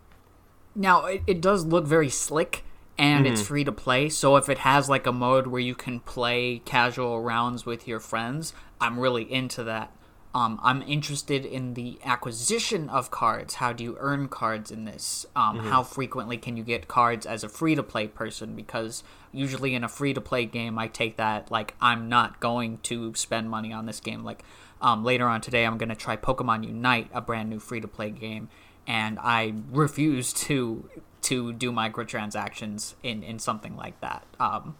[0.74, 2.64] Now it, it does look very slick
[2.98, 3.32] and mm-hmm.
[3.32, 4.08] it's free to play.
[4.08, 8.00] So if it has like a mode where you can play casual rounds with your
[8.00, 9.92] friends, I'm really into that.
[10.34, 13.54] Um, I'm interested in the acquisition of cards.
[13.54, 15.26] How do you earn cards in this?
[15.34, 15.68] Um, mm-hmm.
[15.68, 18.54] How frequently can you get cards as a free to play person?
[18.54, 22.78] Because usually in a free to play game, I take that like I'm not going
[22.84, 24.22] to spend money on this game.
[24.22, 24.44] Like
[24.82, 27.88] um, later on today, I'm going to try Pokemon Unite, a brand new free to
[27.88, 28.48] play game,
[28.86, 30.88] and I refuse to
[31.22, 34.24] to do microtransactions in in something like that.
[34.38, 34.76] Um,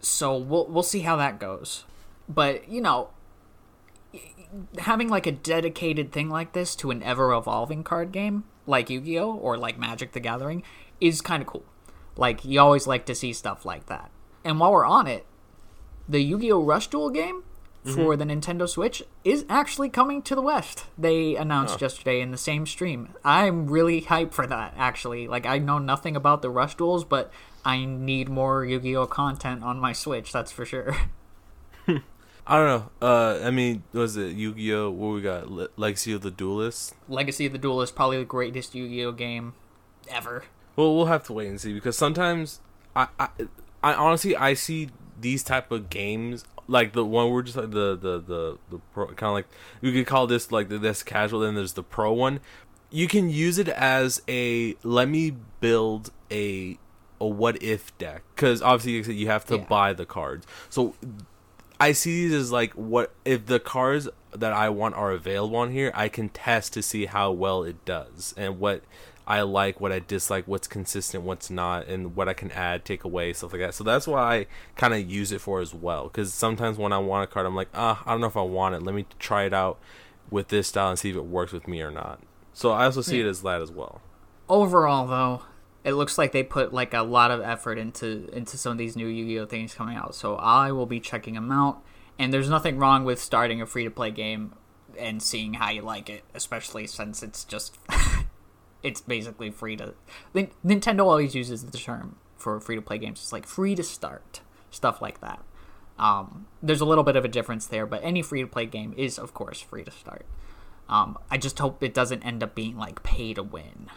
[0.00, 1.84] so we'll we'll see how that goes.
[2.30, 3.10] But you know,
[4.78, 9.34] having like a dedicated thing like this to an ever evolving card game like Yu-Gi-Oh
[9.34, 10.62] or like Magic the Gathering
[11.00, 11.64] is kind of cool.
[12.16, 14.10] Like you always like to see stuff like that.
[14.44, 15.26] And while we're on it,
[16.08, 17.42] the Yu-Gi-Oh Rush Duel game
[17.84, 17.94] mm-hmm.
[17.94, 20.84] for the Nintendo Switch is actually coming to the West.
[20.96, 21.84] They announced oh.
[21.84, 23.14] yesterday in the same stream.
[23.24, 25.28] I'm really hyped for that, actually.
[25.28, 27.30] Like, I know nothing about the Rush Duels, but
[27.64, 30.96] I need more Yu Gi Oh content on my Switch, that's for sure.
[32.50, 32.90] I don't know.
[33.00, 34.90] Uh, I mean, was it Yu Gi Oh?
[34.90, 35.48] What we got?
[35.48, 36.96] Le- Legacy of the Duelist.
[37.08, 39.54] Legacy of the Duelist, probably the greatest Yu Gi Oh game
[40.08, 40.42] ever.
[40.74, 42.58] Well, we'll have to wait and see because sometimes
[42.96, 43.28] I, I,
[43.84, 47.96] I honestly I see these type of games like the one we're just like the
[47.96, 49.48] the the, the pro kind of like
[49.80, 52.40] you could call this like the, this casual then there's the pro one
[52.90, 56.78] you can use it as a let me build a
[57.20, 59.64] a what if deck because obviously you have to yeah.
[59.64, 60.94] buy the cards so
[61.80, 65.72] i see these as like what if the cars that i want are available on
[65.72, 68.82] here i can test to see how well it does and what
[69.30, 73.04] I like, what I dislike, what's consistent, what's not, and what I can add, take
[73.04, 73.74] away, stuff like that.
[73.74, 76.08] So that's what I kind of use it for as well.
[76.08, 78.42] Because sometimes when I want a card, I'm like, ah, I don't know if I
[78.42, 78.82] want it.
[78.82, 79.78] Let me try it out
[80.32, 82.18] with this style and see if it works with me or not.
[82.52, 83.26] So I also see yeah.
[83.26, 84.00] it as that as well.
[84.48, 85.42] Overall, though,
[85.84, 88.96] it looks like they put like a lot of effort into into some of these
[88.96, 90.14] new Yu-Gi-Oh things coming out.
[90.14, 91.82] So I will be checking them out.
[92.18, 94.54] And there's nothing wrong with starting a free to play game
[94.98, 97.78] and seeing how you like it, especially since it's just
[98.82, 99.94] it's basically free to.
[100.34, 103.20] Nintendo always uses the term for free to play games.
[103.20, 105.40] It's like free to start stuff like that.
[105.98, 108.94] Um, there's a little bit of a difference there, but any free to play game
[108.96, 110.24] is, of course, free to start.
[110.88, 113.88] Um, I just hope it doesn't end up being like pay to win.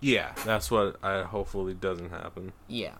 [0.00, 2.52] Yeah, that's what I hopefully doesn't happen.
[2.68, 2.96] Yeah.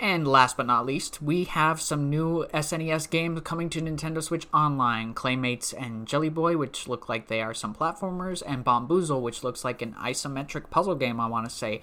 [0.00, 4.46] And last but not least, we have some new SNES games coming to Nintendo Switch
[4.52, 9.44] Online Claymates and Jelly Boy, which look like they are some platformers, and Bomboozle, which
[9.44, 11.82] looks like an isometric puzzle game, I want to say.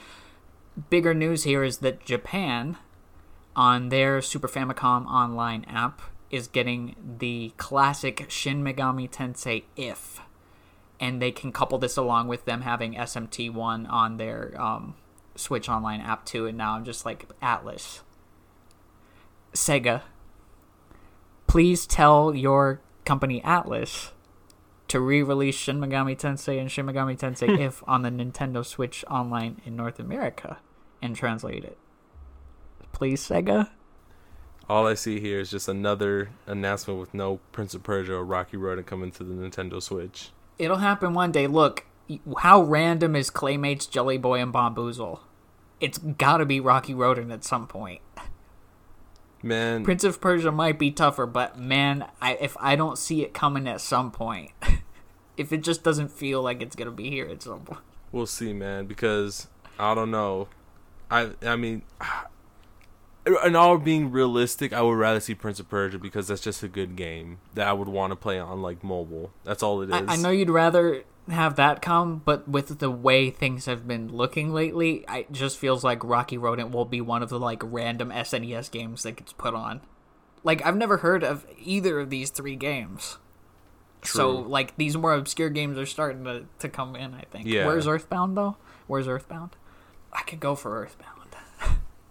[0.90, 2.78] Bigger news here is that Japan,
[3.56, 6.02] on their Super Famicom Online app,
[6.32, 10.22] is getting the classic Shin Megami Tensei If
[11.00, 14.96] and they can couple this along with them having SMT1 on their um,
[15.36, 16.46] Switch Online app too.
[16.46, 18.02] And now I'm just like, Atlus,
[19.54, 20.02] Sega,
[21.46, 24.12] please tell your company Atlus
[24.88, 29.62] to re-release Shin Megami Tensei and Shin Megami Tensei If on the Nintendo Switch Online
[29.66, 30.60] in North America
[31.02, 31.78] and translate it.
[32.92, 33.70] Please, Sega.
[34.70, 38.58] All I see here is just another announcement with no Prince of Persia or Rocky
[38.58, 40.32] Rodent coming to the Nintendo Switch.
[40.60, 41.48] It'll happen one day.
[41.48, 41.86] Look,
[42.40, 45.20] how random is Claymates, Jelly Boy, and Bomboozle?
[45.80, 48.02] It's gotta be Rocky Rodent at some point.
[49.44, 53.34] Man, Prince of Persia might be tougher, but man, I, if I don't see it
[53.34, 54.52] coming at some point,
[55.38, 57.82] if it just doesn't feel like it's gonna be here at some point,
[58.12, 58.88] we'll see, man.
[58.88, 59.48] Because
[59.78, 60.48] I don't know.
[61.12, 61.84] I I mean,
[63.44, 66.68] and all being realistic, I would rather see Prince of Persia because that's just a
[66.68, 69.32] good game that I would want to play on like mobile.
[69.44, 69.96] That's all it is.
[69.96, 74.08] I, I know you'd rather have that come, but with the way things have been
[74.10, 78.10] looking lately, it just feels like Rocky Rodent will be one of the like random
[78.10, 79.82] SNES games that gets put on.
[80.44, 83.18] Like I've never heard of either of these three games.
[84.02, 84.20] True.
[84.20, 87.48] So like these more obscure games are starting to, to come in, I think.
[87.48, 87.66] Yeah.
[87.66, 88.58] Where's Earthbound though?
[88.88, 89.56] Where's Earthbound?
[90.14, 91.17] I could go for Earthbound.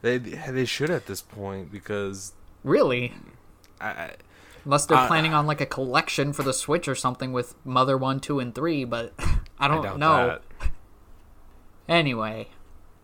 [0.02, 2.32] They they should at this point because
[2.62, 3.14] really,
[3.80, 4.12] I,
[4.64, 7.96] unless they're uh, planning on like a collection for the Switch or something with Mother
[7.96, 9.14] One, Two, and Three, but
[9.58, 10.26] I don't I know.
[10.26, 10.70] That.
[11.88, 12.48] Anyway,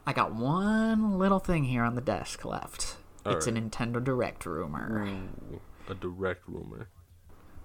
[0.06, 2.96] I got one little thing here on the desk left.
[3.24, 3.56] All it's right.
[3.56, 5.06] a Nintendo Direct rumor.
[5.06, 6.88] Ooh, a Direct rumor.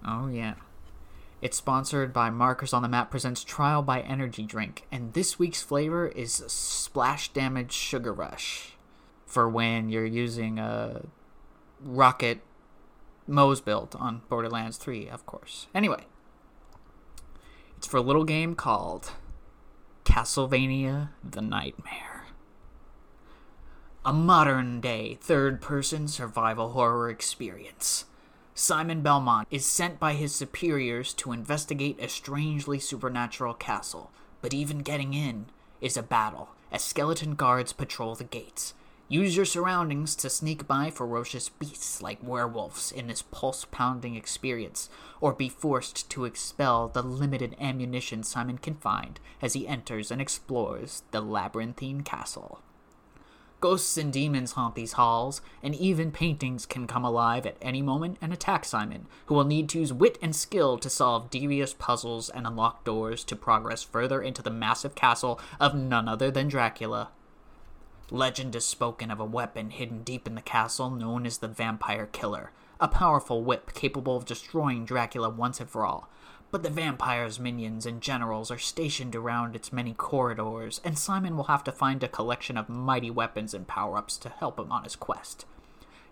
[0.06, 0.54] Oh yeah.
[1.40, 5.62] It's sponsored by Markers on the Map presents Trial by Energy Drink, and this week's
[5.62, 8.72] flavor is Splash Damage Sugar Rush
[9.28, 11.02] for when you're using a
[11.80, 12.40] rocket
[13.26, 15.66] Moe's built on Borderlands 3, of course.
[15.74, 16.06] Anyway,
[17.76, 19.12] it's for a little game called
[20.04, 22.24] Castlevania The Nightmare.
[24.04, 28.06] A modern day third person survival horror experience.
[28.54, 34.10] Simon Belmont is sent by his superiors to investigate a strangely supernatural castle,
[34.40, 35.46] but even getting in
[35.82, 38.72] is a battle as skeleton guards patrol the gates.
[39.10, 44.90] Use your surroundings to sneak by ferocious beasts like werewolves in this pulse pounding experience,
[45.22, 50.20] or be forced to expel the limited ammunition Simon can find as he enters and
[50.20, 52.60] explores the labyrinthine castle.
[53.60, 58.18] Ghosts and demons haunt these halls, and even paintings can come alive at any moment
[58.20, 62.28] and attack Simon, who will need to use wit and skill to solve devious puzzles
[62.28, 67.08] and unlock doors to progress further into the massive castle of none other than Dracula.
[68.10, 72.06] Legend is spoken of a weapon hidden deep in the castle known as the Vampire
[72.06, 76.08] Killer, a powerful whip capable of destroying Dracula once and for all.
[76.50, 81.44] But the vampire's minions and generals are stationed around its many corridors, and Simon will
[81.44, 84.84] have to find a collection of mighty weapons and power ups to help him on
[84.84, 85.44] his quest.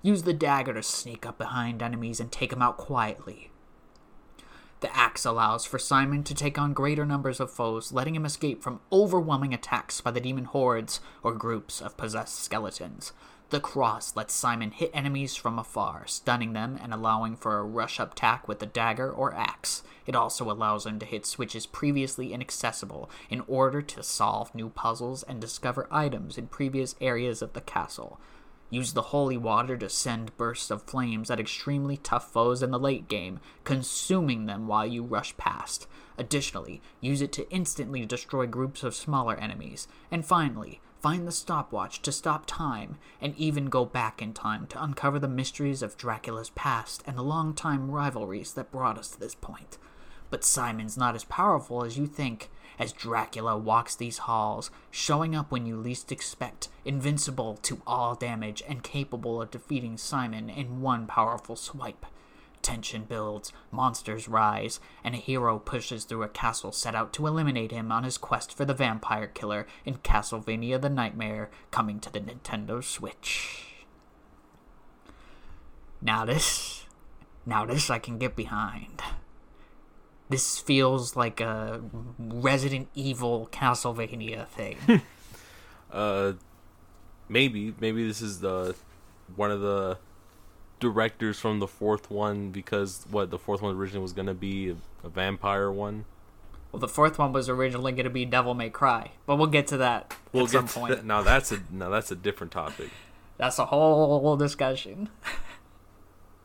[0.02, 3.50] Use the dagger to sneak up behind enemies and take them out quietly.
[4.80, 8.62] The axe allows for Simon to take on greater numbers of foes, letting him escape
[8.62, 13.12] from overwhelming attacks by the demon hordes or groups of possessed skeletons.
[13.48, 17.98] The cross lets Simon hit enemies from afar, stunning them and allowing for a rush
[18.00, 19.82] up attack with the dagger or axe.
[20.04, 25.22] It also allows him to hit switches previously inaccessible in order to solve new puzzles
[25.22, 28.20] and discover items in previous areas of the castle.
[28.68, 32.78] Use the holy water to send bursts of flames at extremely tough foes in the
[32.78, 35.86] late game, consuming them while you rush past.
[36.18, 39.86] Additionally, use it to instantly destroy groups of smaller enemies.
[40.10, 44.82] And finally, find the stopwatch to stop time, and even go back in time to
[44.82, 49.20] uncover the mysteries of Dracula's past and the long time rivalries that brought us to
[49.20, 49.78] this point.
[50.28, 55.50] But Simon's not as powerful as you think, as Dracula walks these halls, showing up
[55.50, 61.06] when you least expect, invincible to all damage and capable of defeating Simon in one
[61.06, 62.06] powerful swipe.
[62.62, 67.70] Tension builds, monsters rise, and a hero pushes through a castle set out to eliminate
[67.70, 72.20] him on his quest for the vampire killer in Castlevania the Nightmare, coming to the
[72.20, 73.86] Nintendo Switch.
[76.02, 76.86] Now this,
[77.44, 79.02] now this I can get behind.
[80.28, 81.80] This feels like a
[82.18, 84.76] Resident Evil Castlevania thing.
[85.92, 86.32] Uh,
[87.28, 88.74] maybe maybe this is the
[89.36, 89.96] one of the
[90.80, 94.76] directors from the fourth one because what the fourth one originally was gonna be a,
[95.04, 96.04] a vampire one.
[96.72, 99.68] well, the fourth one was originally going to be Devil May Cry, but we'll get
[99.68, 100.96] to that We'll at get some to point.
[100.96, 101.04] that.
[101.06, 102.90] Now that's a now that's a different topic.
[103.38, 105.08] That's a whole discussion.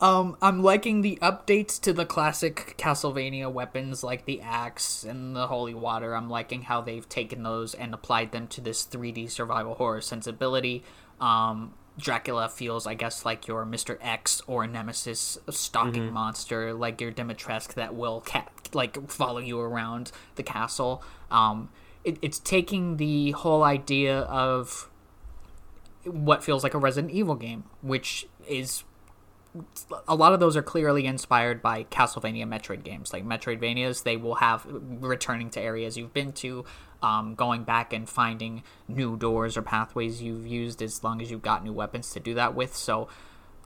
[0.02, 5.48] um, I'm liking the updates to the classic Castlevania weapons like the axe and the
[5.48, 6.16] holy water.
[6.16, 10.84] I'm liking how they've taken those and applied them to this 3D survival horror sensibility.
[11.20, 13.98] Um, Dracula feels, I guess, like your Mr.
[14.02, 20.12] X or Nemesis stalking monster, like your Dimitrescu that will ca- like follow you around
[20.36, 21.04] the castle.
[21.30, 21.70] Um,
[22.04, 24.90] it, it's taking the whole idea of
[26.06, 28.84] what feels like a Resident Evil game, which is
[30.08, 33.12] a lot of those are clearly inspired by Castlevania Metroid games.
[33.12, 36.64] Like Metroidvanias, they will have returning to areas you've been to,
[37.04, 41.42] um, going back and finding new doors or pathways you've used as long as you've
[41.42, 42.76] got new weapons to do that with.
[42.76, 43.10] So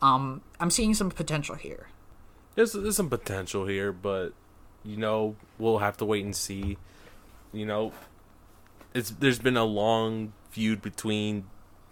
[0.01, 1.87] um, I'm seeing some potential here.
[2.55, 4.29] There's there's some potential here, but
[4.83, 6.77] you know we'll have to wait and see.
[7.51, 7.91] You know,
[8.93, 11.45] it's there's been a long feud between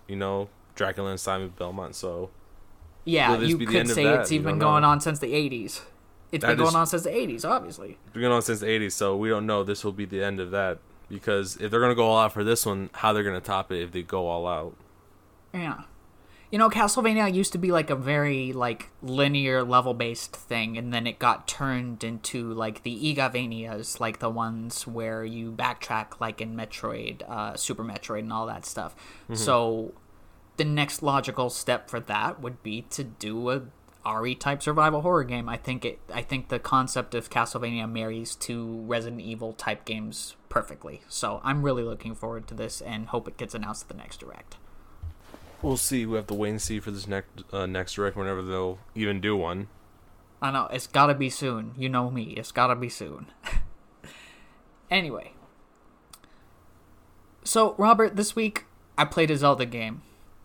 [0.07, 2.31] you know Dracula and Simon Belmont, so
[3.06, 4.89] Yeah, you be the could say it's even going know.
[4.89, 5.82] on since the 80s.
[6.32, 7.97] It's That been going is- on since the 80s, obviously.
[8.06, 8.93] it's been going on since the '80s.
[8.93, 10.80] So we don't know this will be the end of that
[11.10, 13.82] because if they're gonna go all out for this one, how they're gonna top it
[13.84, 14.76] if they go all out?
[15.54, 15.82] Yeah.
[16.49, 20.93] You know, Castlevania used to be like a very like linear level based thing, and
[20.93, 26.41] then it got turned into like the Igavanias, like the ones where you backtrack, like
[26.41, 28.95] in Metroid, uh, Super Metroid, and all that stuff.
[29.34, 29.93] So,
[30.58, 33.64] the next logical step for that would be to do a
[34.06, 35.47] RE type survival horror game.
[35.47, 35.99] I think it.
[36.14, 41.01] I think the concept of Castlevania marries two Resident Evil type games perfectly.
[41.08, 44.20] So I'm really looking forward to this, and hope it gets announced at the next
[44.20, 44.58] direct.
[45.62, 46.06] We'll see.
[46.06, 49.22] We have to wait and see for this next uh, next direct whenever they'll even
[49.22, 49.70] do one.
[50.41, 51.74] I know it's gotta be soon.
[51.78, 52.34] You know me.
[52.36, 53.28] It's gotta be soon.
[54.91, 55.32] anyway,
[57.45, 58.66] so Robert, this week
[58.97, 60.01] I played a Zelda game,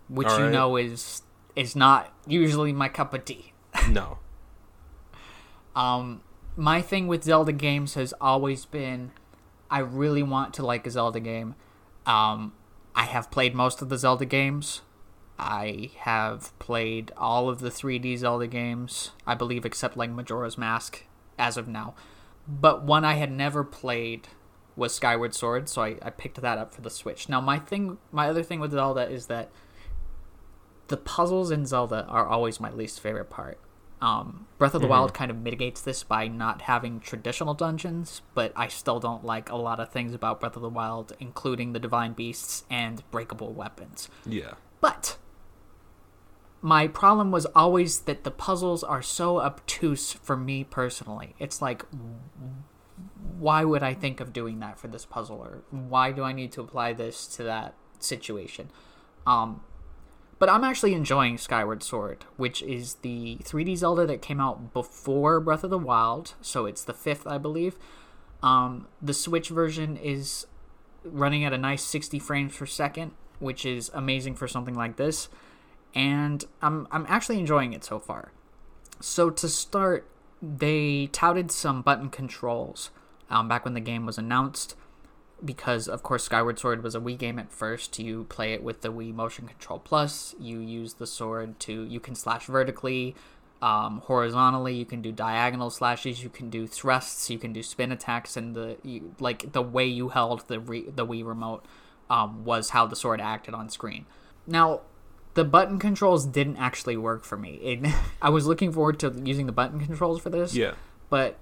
[0.08, 1.22] which you know is
[1.56, 3.52] is not usually my cup of tea.
[3.88, 4.18] No.
[5.74, 6.20] Um,
[6.56, 9.12] my thing with Zelda games has always been,
[9.70, 11.54] I really want to like a Zelda game.
[12.04, 12.52] Um,
[12.94, 14.82] I have played most of the Zelda games.
[15.38, 21.04] I have played all of the 3D Zelda games, I believe, except like Majora's Mask
[21.38, 21.94] as of now.
[22.48, 24.28] But one I had never played
[24.74, 27.28] was Skyward Sword, so I, I picked that up for the Switch.
[27.28, 29.50] Now, my thing, my other thing with Zelda is that
[30.88, 33.58] the puzzles in Zelda are always my least favorite part.
[34.00, 38.52] Um, Breath of the Wild kind of mitigates this by not having traditional dungeons, but
[38.54, 41.80] I still don't like a lot of things about Breath of the Wild, including the
[41.80, 44.08] divine beasts and breakable weapons.
[44.24, 44.52] Yeah.
[44.80, 45.16] But
[46.60, 51.34] my problem was always that the puzzles are so obtuse for me personally.
[51.40, 51.84] It's like,
[53.38, 56.52] why would I think of doing that for this puzzle, or why do I need
[56.52, 58.70] to apply this to that situation?
[59.26, 59.62] Um,
[60.38, 65.40] but I'm actually enjoying Skyward Sword, which is the 3D Zelda that came out before
[65.40, 67.76] Breath of the Wild, so it's the fifth, I believe.
[68.42, 70.46] Um, the Switch version is
[71.04, 75.28] running at a nice 60 frames per second, which is amazing for something like this,
[75.94, 78.32] and I'm I'm actually enjoying it so far.
[79.00, 80.08] So to start,
[80.42, 82.90] they touted some button controls
[83.30, 84.74] um, back when the game was announced
[85.44, 87.98] because of course Skyward Sword was a Wii game at first.
[87.98, 90.34] You play it with the Wii Motion Control Plus.
[90.40, 93.14] You use the sword to you can slash vertically,
[93.62, 94.74] um, horizontally.
[94.74, 96.22] You can do diagonal slashes.
[96.22, 97.30] You can do thrusts.
[97.30, 98.36] You can do spin attacks.
[98.36, 101.64] And the you, like the way you held the re, the Wii remote
[102.10, 104.06] um, was how the sword acted on screen.
[104.46, 104.80] Now.
[105.34, 107.60] The button controls didn't actually work for me.
[107.62, 110.72] It, I was looking forward to using the button controls for this Yeah.
[111.10, 111.38] but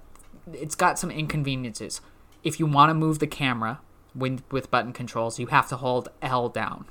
[0.53, 1.99] it's got some inconveniences.
[2.43, 3.79] If you want to move the camera
[4.17, 6.85] when, with button controls, you have to hold L down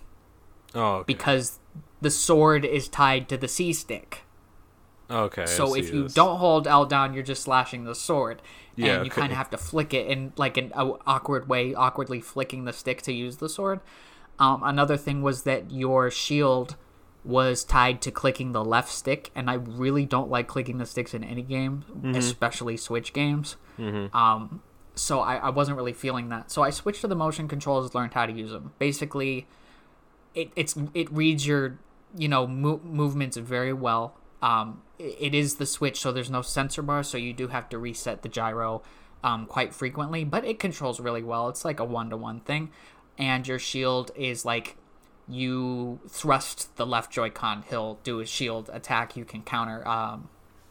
[0.74, 0.97] Oh.
[0.97, 1.05] Okay.
[1.07, 1.59] because
[2.01, 4.22] the sword is tied to the C stick.
[5.11, 5.47] Okay.
[5.47, 6.14] So if you this.
[6.14, 8.43] don't hold L down, you're just slashing the sword,
[8.74, 9.20] Yeah, and you okay.
[9.22, 13.03] kind of have to flick it in like an awkward way, awkwardly flicking the stick
[13.03, 13.81] to use the sword.
[14.39, 16.77] Um, another thing was that your shield
[17.24, 21.14] was tied to clicking the left stick, and I really don't like clicking the sticks
[21.14, 22.14] in any game, Mm-hmm.
[22.16, 23.57] especially Switch games.
[23.79, 24.62] Um,
[24.97, 26.51] so I, I wasn't really feeling that.
[26.51, 28.72] So I switched to the motion controls, learned how to use them.
[28.78, 29.47] Basically,
[30.34, 31.78] it it's it reads your
[32.16, 34.16] you know mo- movements very well.
[34.42, 37.68] Um, it, it is the Switch, so there's no sensor bar, so you do have
[37.68, 38.82] to reset the gyro
[39.22, 40.24] um, quite frequently.
[40.24, 41.49] But it controls really well.
[41.49, 42.70] It's like a one to one thing,
[43.18, 44.76] and your shield is like
[45.28, 49.16] you thrust the left Joy-Con, he'll do a shield attack.
[49.16, 50.28] You can counter um,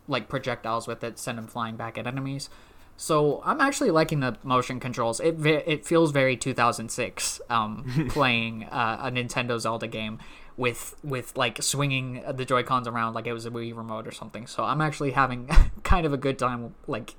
[0.07, 2.49] like projectiles with it, send them flying back at enemies.
[2.97, 5.19] So I'm actually liking the motion controls.
[5.19, 10.19] It it feels very 2006 um, playing uh, a Nintendo Zelda game
[10.57, 14.11] with with like swinging the Joy Cons around like it was a Wii remote or
[14.11, 14.47] something.
[14.47, 15.49] So I'm actually having
[15.83, 17.15] kind of a good time like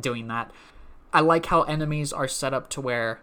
[0.00, 0.50] doing that.
[1.12, 3.20] I like how enemies are set up to where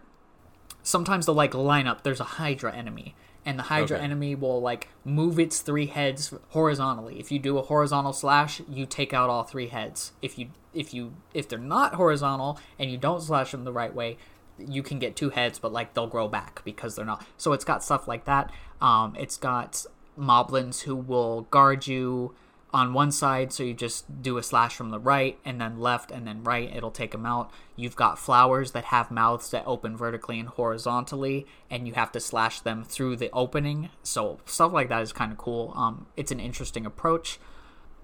[0.82, 2.02] sometimes they'll like line up.
[2.02, 3.14] There's a Hydra enemy,
[3.44, 4.04] and the Hydra Okay.
[4.04, 7.18] enemy will like move its three heads horizontally.
[7.18, 10.12] If you do a horizontal slash, you take out all three heads.
[10.22, 13.94] If you if you if they're not horizontal and you don't slash them the right
[13.94, 14.16] way,
[14.58, 17.26] you can get two heads, but like they'll grow back because they're not.
[17.36, 18.50] So it's got stuff like that.
[18.80, 19.84] Um, it's got
[20.18, 22.34] moblins who will guard you
[22.72, 26.10] on one side, so you just do a slash from the right and then left
[26.10, 27.50] and then right, it'll take them out.
[27.76, 32.20] You've got flowers that have mouths that open vertically and horizontally, and you have to
[32.20, 33.90] slash them through the opening.
[34.02, 35.74] So stuff like that is kind of cool.
[35.76, 37.38] Um, it's an interesting approach.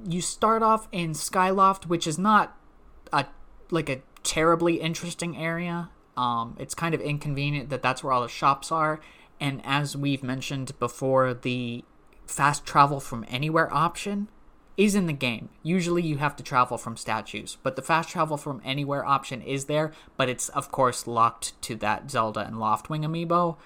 [0.07, 2.55] You start off in Skyloft, which is not
[3.13, 3.27] a
[3.71, 5.89] like a terribly interesting area.
[6.17, 9.01] Um, it's kind of inconvenient that that's where all the shops are,
[9.41, 11.85] and as we've mentioned before, the
[12.27, 14.29] fast travel from anywhere option
[14.79, 15.51] is in the game.
[15.63, 19.67] Usually you have to travel from statues, but the fast travel from anywhere option is
[19.67, 23.57] there, but it's of course locked to that Zelda and Loftwing amiibo,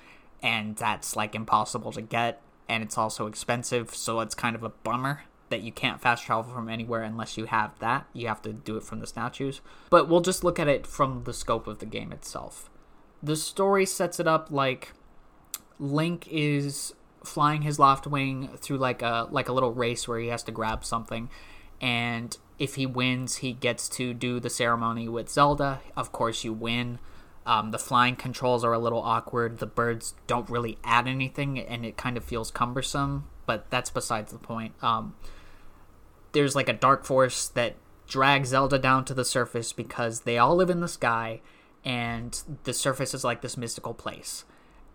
[0.43, 4.71] and that's like impossible to get, and it's also expensive, so it's kind of a
[4.71, 8.07] bummer that you can't fast travel from anywhere unless you have that.
[8.15, 9.61] You have to do it from the statues.
[9.91, 12.71] But we'll just look at it from the scope of the game itself.
[13.23, 14.95] The story sets it up like
[15.79, 16.95] Link is
[17.25, 20.53] flying his loft wing through like a like a little race where he has to
[20.53, 21.29] grab something
[21.81, 25.81] and if he wins he gets to do the ceremony with Zelda.
[25.97, 26.99] Of course you win.
[27.45, 29.59] Um, the flying controls are a little awkward.
[29.59, 34.33] The birds don't really add anything and it kind of feels cumbersome, but that's besides
[34.33, 34.75] the point.
[34.83, 35.17] Um,
[36.33, 37.75] there's like a dark force that
[38.07, 41.41] drags Zelda down to the surface because they all live in the sky
[41.85, 44.45] and the surface is like this mystical place.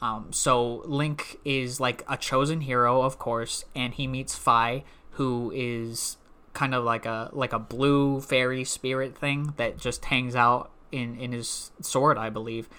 [0.01, 5.51] Um, so Link is like a chosen hero, of course, and he meets Fi, who
[5.55, 6.17] is
[6.53, 11.15] kind of like a like a blue fairy spirit thing that just hangs out in
[11.15, 12.69] in his sword, I believe,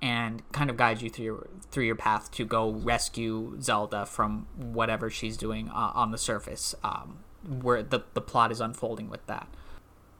[0.00, 4.46] and kind of guides you through your through your path to go rescue Zelda from
[4.56, 7.18] whatever she's doing uh, on the surface, um,
[7.62, 9.48] where the the plot is unfolding with that.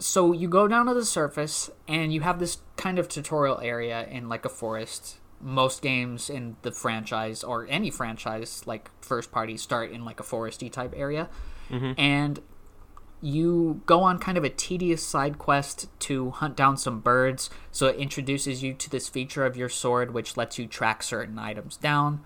[0.00, 4.06] So you go down to the surface and you have this kind of tutorial area
[4.08, 9.56] in like a forest most games in the franchise or any franchise like first party
[9.56, 11.28] start in like a foresty type area.
[11.98, 12.40] And
[13.22, 17.50] you go on kind of a tedious side quest to hunt down some birds.
[17.70, 21.38] So it introduces you to this feature of your sword which lets you track certain
[21.38, 22.20] items down.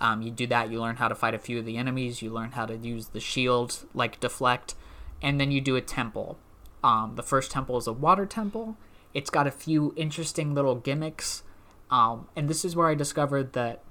[0.00, 2.30] Um, you do that you learn how to fight a few of the enemies you
[2.30, 4.74] learn how to use the shield like deflect
[5.22, 6.38] and then you do a temple.
[6.82, 8.76] Um, the first temple is a water temple.
[9.12, 11.42] It's got a few interesting little gimmicks.
[11.90, 13.82] Um, and this is where I discovered that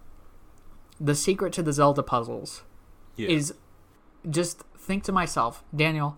[1.00, 2.64] the secret to the Zelda puzzles
[3.16, 3.30] Yeah.
[3.30, 3.54] is
[4.30, 6.18] just think to myself, Daniel,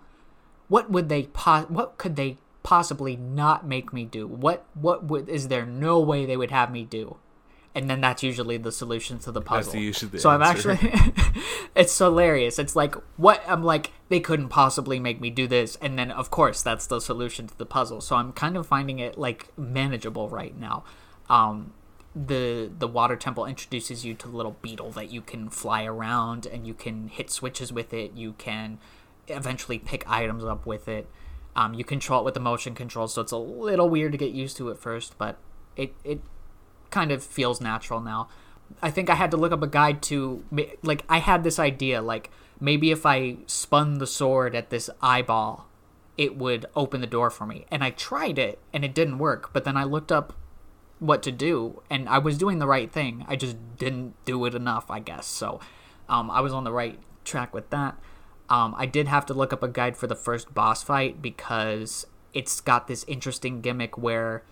[0.68, 4.28] what would they po- what could they possibly not make me do?
[4.28, 7.18] What what would is there no way they would have me do?
[7.74, 9.72] And then that's usually the solution to the puzzle.
[9.74, 10.78] the so I'm actually
[11.76, 12.60] it's hilarious.
[12.60, 16.30] It's like what I'm like they couldn't possibly make me do this and then of
[16.32, 18.02] course that's the solution to the puzzle.
[18.02, 20.84] So I'm kind of finding it like manageable right now.
[21.30, 21.74] Um
[22.14, 26.46] the the water temple introduces you to the little beetle that you can fly around
[26.46, 28.14] and you can hit switches with it.
[28.16, 28.80] You can
[29.28, 31.08] eventually pick items up with it.
[31.56, 34.32] Um, you control it with the motion controls, so it's a little weird to get
[34.32, 35.38] used to at first, but
[35.76, 36.22] it it
[36.90, 38.28] kind of feels natural now.
[38.82, 40.44] I think I had to look up a guide to
[40.84, 45.68] like I had this idea like maybe if I spun the sword at this eyeball,
[46.18, 47.66] it would open the door for me.
[47.72, 50.34] And I tried it and it didn't work, but then I looked up
[51.02, 53.26] what to do and I was doing the right thing.
[53.28, 55.26] I just didn't do it enough, I guess.
[55.26, 55.60] So
[56.08, 57.98] um, I was on the right track with that.
[58.50, 62.06] Um, I did have to look up a guide for the first boss fight because
[62.36, 64.44] it's got this interesting gimmick where,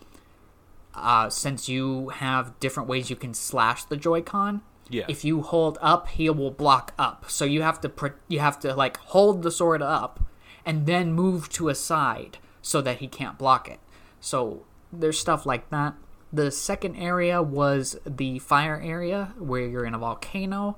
[0.95, 5.05] uh, since you have different ways you can slash the Joy-Con, Yeah.
[5.07, 7.29] if you hold up, he will block up.
[7.29, 10.19] So you have to pr- you have to like hold the sword up
[10.65, 13.79] and then move to a side so that he can't block it.
[14.19, 15.93] So there's stuff like that.
[16.31, 20.77] The second area was the fire area where you're in a volcano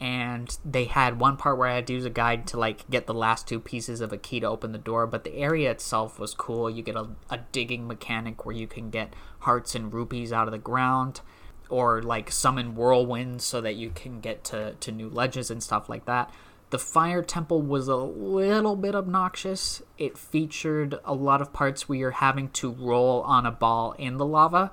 [0.00, 3.06] and they had one part where I had to use a guide to like get
[3.06, 6.18] the last two pieces of a key to open the door, but the area itself
[6.18, 6.70] was cool.
[6.70, 10.52] You get a, a digging mechanic where you can get hearts and rupees out of
[10.52, 11.20] the ground
[11.68, 15.88] or like summon whirlwinds so that you can get to, to new ledges and stuff
[15.88, 16.32] like that.
[16.70, 19.82] The fire temple was a little bit obnoxious.
[19.98, 24.16] It featured a lot of parts where you're having to roll on a ball in
[24.16, 24.70] the lava,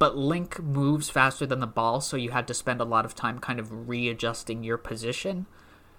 [0.00, 3.14] but Link moves faster than the ball, so you had to spend a lot of
[3.14, 5.46] time kind of readjusting your position.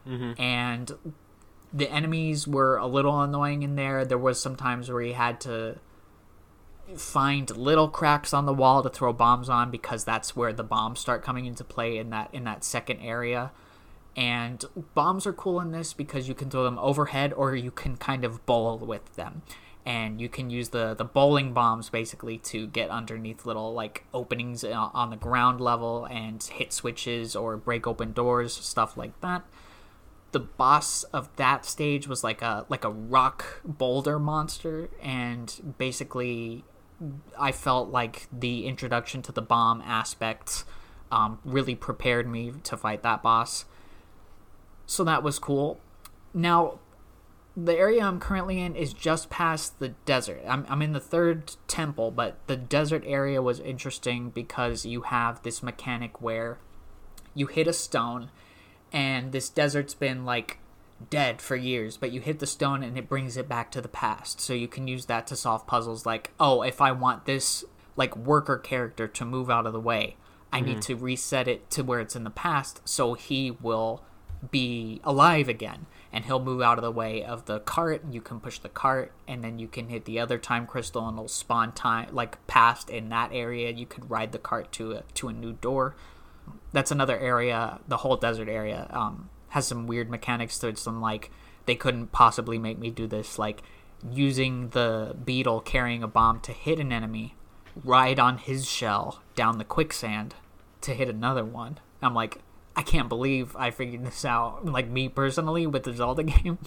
[0.05, 0.41] Mm-hmm.
[0.41, 0.91] And
[1.71, 4.03] the enemies were a little annoying in there.
[4.03, 5.77] There was some times where you had to
[6.95, 10.99] find little cracks on the wall to throw bombs on because that's where the bombs
[10.99, 13.51] start coming into play in that in that second area.
[14.19, 14.65] And
[14.95, 18.25] bombs are cool in this because you can throw them overhead or you can kind
[18.25, 19.43] of bowl with them.
[19.85, 24.65] And you can use the, the bowling bombs basically to get underneath little like openings
[24.65, 29.43] uh, on the ground level and hit switches or break open doors, stuff like that
[30.31, 36.63] the boss of that stage was like a like a rock boulder monster and basically
[37.39, 40.65] I felt like the introduction to the bomb aspects
[41.11, 43.65] um, really prepared me to fight that boss.
[44.89, 45.79] So that was cool.
[46.33, 46.79] Now,
[47.55, 50.41] the area I'm currently in is just past the desert.
[50.47, 55.43] I'm, I'm in the third temple, but the desert area was interesting because you have
[55.43, 56.57] this mechanic where
[57.35, 58.31] you hit a stone
[58.91, 60.57] and this desert's been like
[61.11, 63.87] dead for years, but you hit the stone and it brings it back to the
[63.87, 64.41] past.
[64.41, 67.63] So you can use that to solve puzzles like, oh, if I want this
[67.95, 70.17] like worker character to move out of the way,
[70.51, 70.79] I need hmm.
[70.79, 74.03] to reset it to where it's in the past so he will
[74.51, 78.39] be alive again and he'll move out of the way of the cart you can
[78.39, 81.71] push the cart and then you can hit the other time crystal and it'll spawn
[81.71, 83.69] time like past in that area.
[83.69, 85.95] You could ride the cart to a to a new door.
[86.71, 91.01] That's another area the whole desert area um, has some weird mechanics to it some
[91.01, 91.31] like
[91.65, 93.61] they couldn't possibly make me do this like
[94.09, 97.35] using the beetle carrying a bomb to hit an enemy
[97.83, 100.35] ride on his shell down the quicksand
[100.81, 101.79] to hit another one.
[102.01, 102.39] I'm like
[102.79, 106.57] i can't believe i figured this out like me personally with the zelda game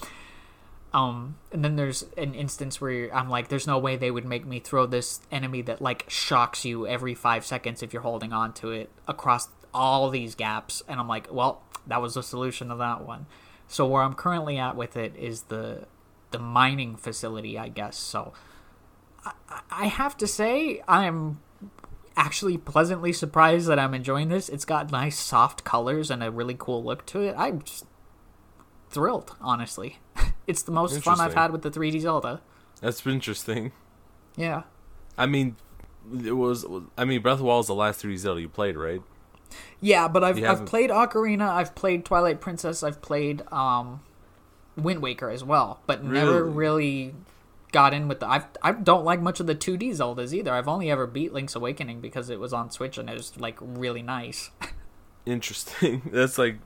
[0.94, 4.44] um, and then there's an instance where I'm like, there's no way they would make
[4.44, 8.52] me throw this enemy that like shocks you every five seconds if you're holding on
[8.54, 10.82] to it across all these gaps.
[10.86, 13.26] And I'm like, well, that was the solution to that one.
[13.68, 15.86] So where I'm currently at with it is the
[16.30, 17.96] the mining facility, I guess.
[17.96, 18.32] So
[19.24, 19.32] I,
[19.70, 21.40] I have to say, I'm
[22.16, 24.48] actually pleasantly surprised that I'm enjoying this.
[24.48, 27.34] It's got nice soft colors and a really cool look to it.
[27.38, 27.86] I'm just
[28.90, 29.98] thrilled, honestly.
[30.44, 32.40] It's the most fun I've had with the 3D Zelda.
[32.80, 33.70] That's interesting.
[34.34, 34.64] Yeah.
[35.16, 35.54] I mean,
[36.24, 36.66] it was.
[36.98, 39.00] I mean, Breath of the Wild is the last 3D Zelda you played, right?
[39.80, 44.00] Yeah, but I've I've played Ocarina, I've played Twilight Princess, I've played um
[44.76, 47.14] Wind Waker as well, but never Really?
[47.72, 50.52] Got in with the I've, I don't like much of the 2D Zeldas either.
[50.52, 53.58] I've only ever beat Link's Awakening because it was on Switch and it was like
[53.60, 54.50] really nice.
[55.26, 56.02] Interesting.
[56.12, 56.58] That's like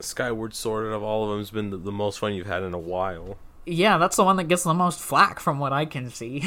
[0.00, 2.62] Skyward Sword out of all of them has been the, the most fun you've had
[2.62, 3.38] in a while.
[3.64, 6.42] yeah, that's the one that gets the most flack from what I can see.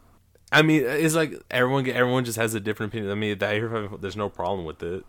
[0.52, 3.10] I mean, uh, it's like everyone everyone just has a different opinion.
[3.10, 5.04] I mean, that, there's no problem with it.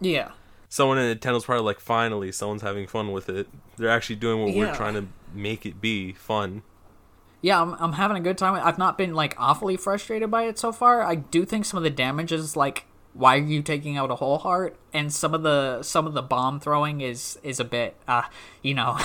[0.00, 0.32] yeah.
[0.68, 3.46] Someone in Nintendo's probably like, finally, someone's having fun with it.
[3.76, 6.62] They're actually doing what we're trying to make it be fun.
[7.42, 8.60] Yeah, I'm, I'm having a good time.
[8.62, 11.02] I've not been like awfully frustrated by it so far.
[11.02, 14.16] I do think some of the damage is like, why are you taking out a
[14.16, 14.76] whole heart?
[14.92, 18.22] And some of the some of the bomb throwing is is a bit, uh,
[18.62, 18.98] you know,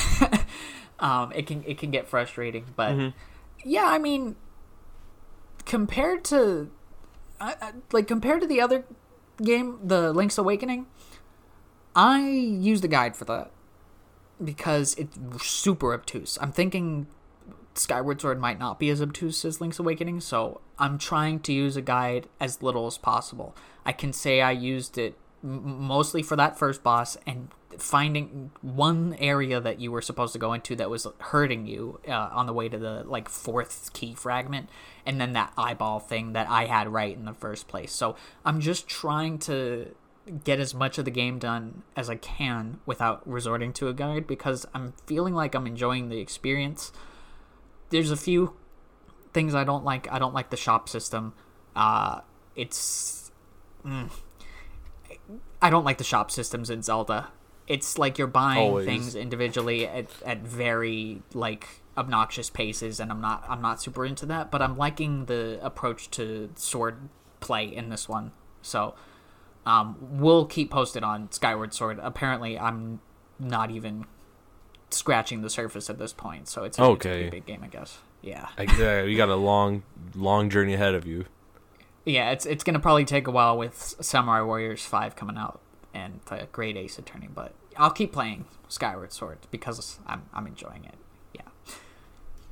[1.00, 2.66] um, it can it can get frustrating.
[2.76, 3.14] But
[3.64, 4.36] yeah, I mean,
[5.66, 6.72] compared to,
[7.40, 8.86] I, I, like compared to the other
[9.42, 10.88] game, the Link's Awakening,
[11.96, 13.52] I used a guide for that
[14.44, 16.38] because it's super obtuse.
[16.42, 17.08] I'm thinking
[17.74, 21.78] Skyward Sword might not be as obtuse as Link's Awakening, so I'm trying to use
[21.78, 23.56] a guide as little as possible.
[23.86, 29.60] I can say I used it mostly for that first boss and finding one area
[29.60, 32.70] that you were supposed to go into that was hurting you uh, on the way
[32.70, 34.70] to the like fourth key fragment
[35.06, 37.92] and then that eyeball thing that I had right in the first place.
[37.92, 38.16] So
[38.46, 39.96] I'm just trying to
[40.44, 44.28] get as much of the game done as I can without resorting to a guide
[44.28, 46.92] because I'm feeling like I'm enjoying the experience.
[47.92, 48.56] There's a few
[49.34, 50.12] things I don't like.
[50.12, 51.34] I don't like the shop system.
[51.76, 52.22] Uh,
[52.56, 53.32] it's.
[53.86, 54.10] Mm,
[55.62, 57.30] I don't like the shop systems in Zelda.
[57.68, 58.86] It's like you're buying Always.
[58.86, 61.68] things individually at, at very like
[61.98, 64.52] obnoxious paces, and I'm not I'm not super into that.
[64.52, 68.32] But I'm liking the approach to sword play in this one.
[68.62, 68.96] So
[69.66, 72.00] um, we'll keep posted on Skyward Sword.
[72.02, 73.00] Apparently, I'm
[73.40, 74.06] not even
[74.94, 77.30] scratching the surface at this point, so it's a, it's a Okay.
[77.30, 78.00] big game, I guess.
[78.22, 79.84] Yeah, I, uh, yeah, you got a long,
[80.16, 81.26] long journey ahead of you.
[82.06, 82.32] yeah.
[82.32, 85.60] It's it's gonna probably take a while with Samurai Warriors Five coming out
[85.94, 90.86] and the Great Ace Attorney, but I'll keep playing Skyward Sword because I'm I'm enjoying
[90.86, 90.96] it.
[91.34, 91.74] Yeah.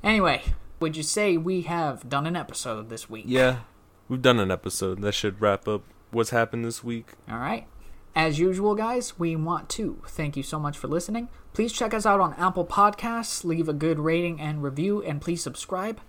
[0.03, 0.41] Anyway,
[0.79, 3.25] would you say we have done an episode this week?
[3.27, 3.59] Yeah,
[4.07, 7.13] we've done an episode that should wrap up what's happened this week.
[7.29, 7.67] All right.
[8.15, 11.29] As usual, guys, we want to thank you so much for listening.
[11.53, 15.41] Please check us out on Apple Podcasts, leave a good rating and review, and please
[15.41, 15.99] subscribe.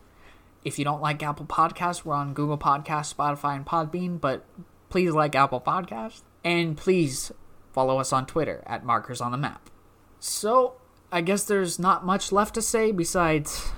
[0.64, 4.44] If you don't like Apple Podcasts, we're on Google Podcasts, Spotify, and Podbean, but
[4.90, 6.22] please like Apple Podcasts.
[6.44, 7.32] And please
[7.72, 9.70] follow us on Twitter at Markers on the Map.
[10.18, 10.74] So,
[11.10, 13.70] I guess there's not much left to say besides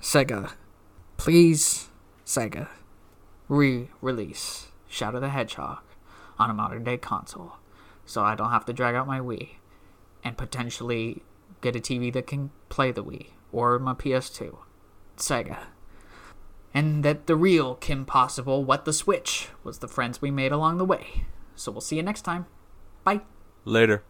[0.00, 0.52] Sega.
[1.16, 1.88] Please,
[2.24, 2.68] Sega,
[3.48, 5.80] re release Shadow the Hedgehog
[6.38, 7.54] on a modern day console
[8.06, 9.50] so I don't have to drag out my Wii
[10.24, 11.22] and potentially
[11.60, 14.56] get a TV that can play the Wii or my PS2.
[15.16, 15.58] Sega.
[16.72, 20.78] And that the real Kim Possible What the Switch was the friends we made along
[20.78, 21.24] the way.
[21.56, 22.46] So we'll see you next time.
[23.04, 23.22] Bye.
[23.64, 24.04] Later.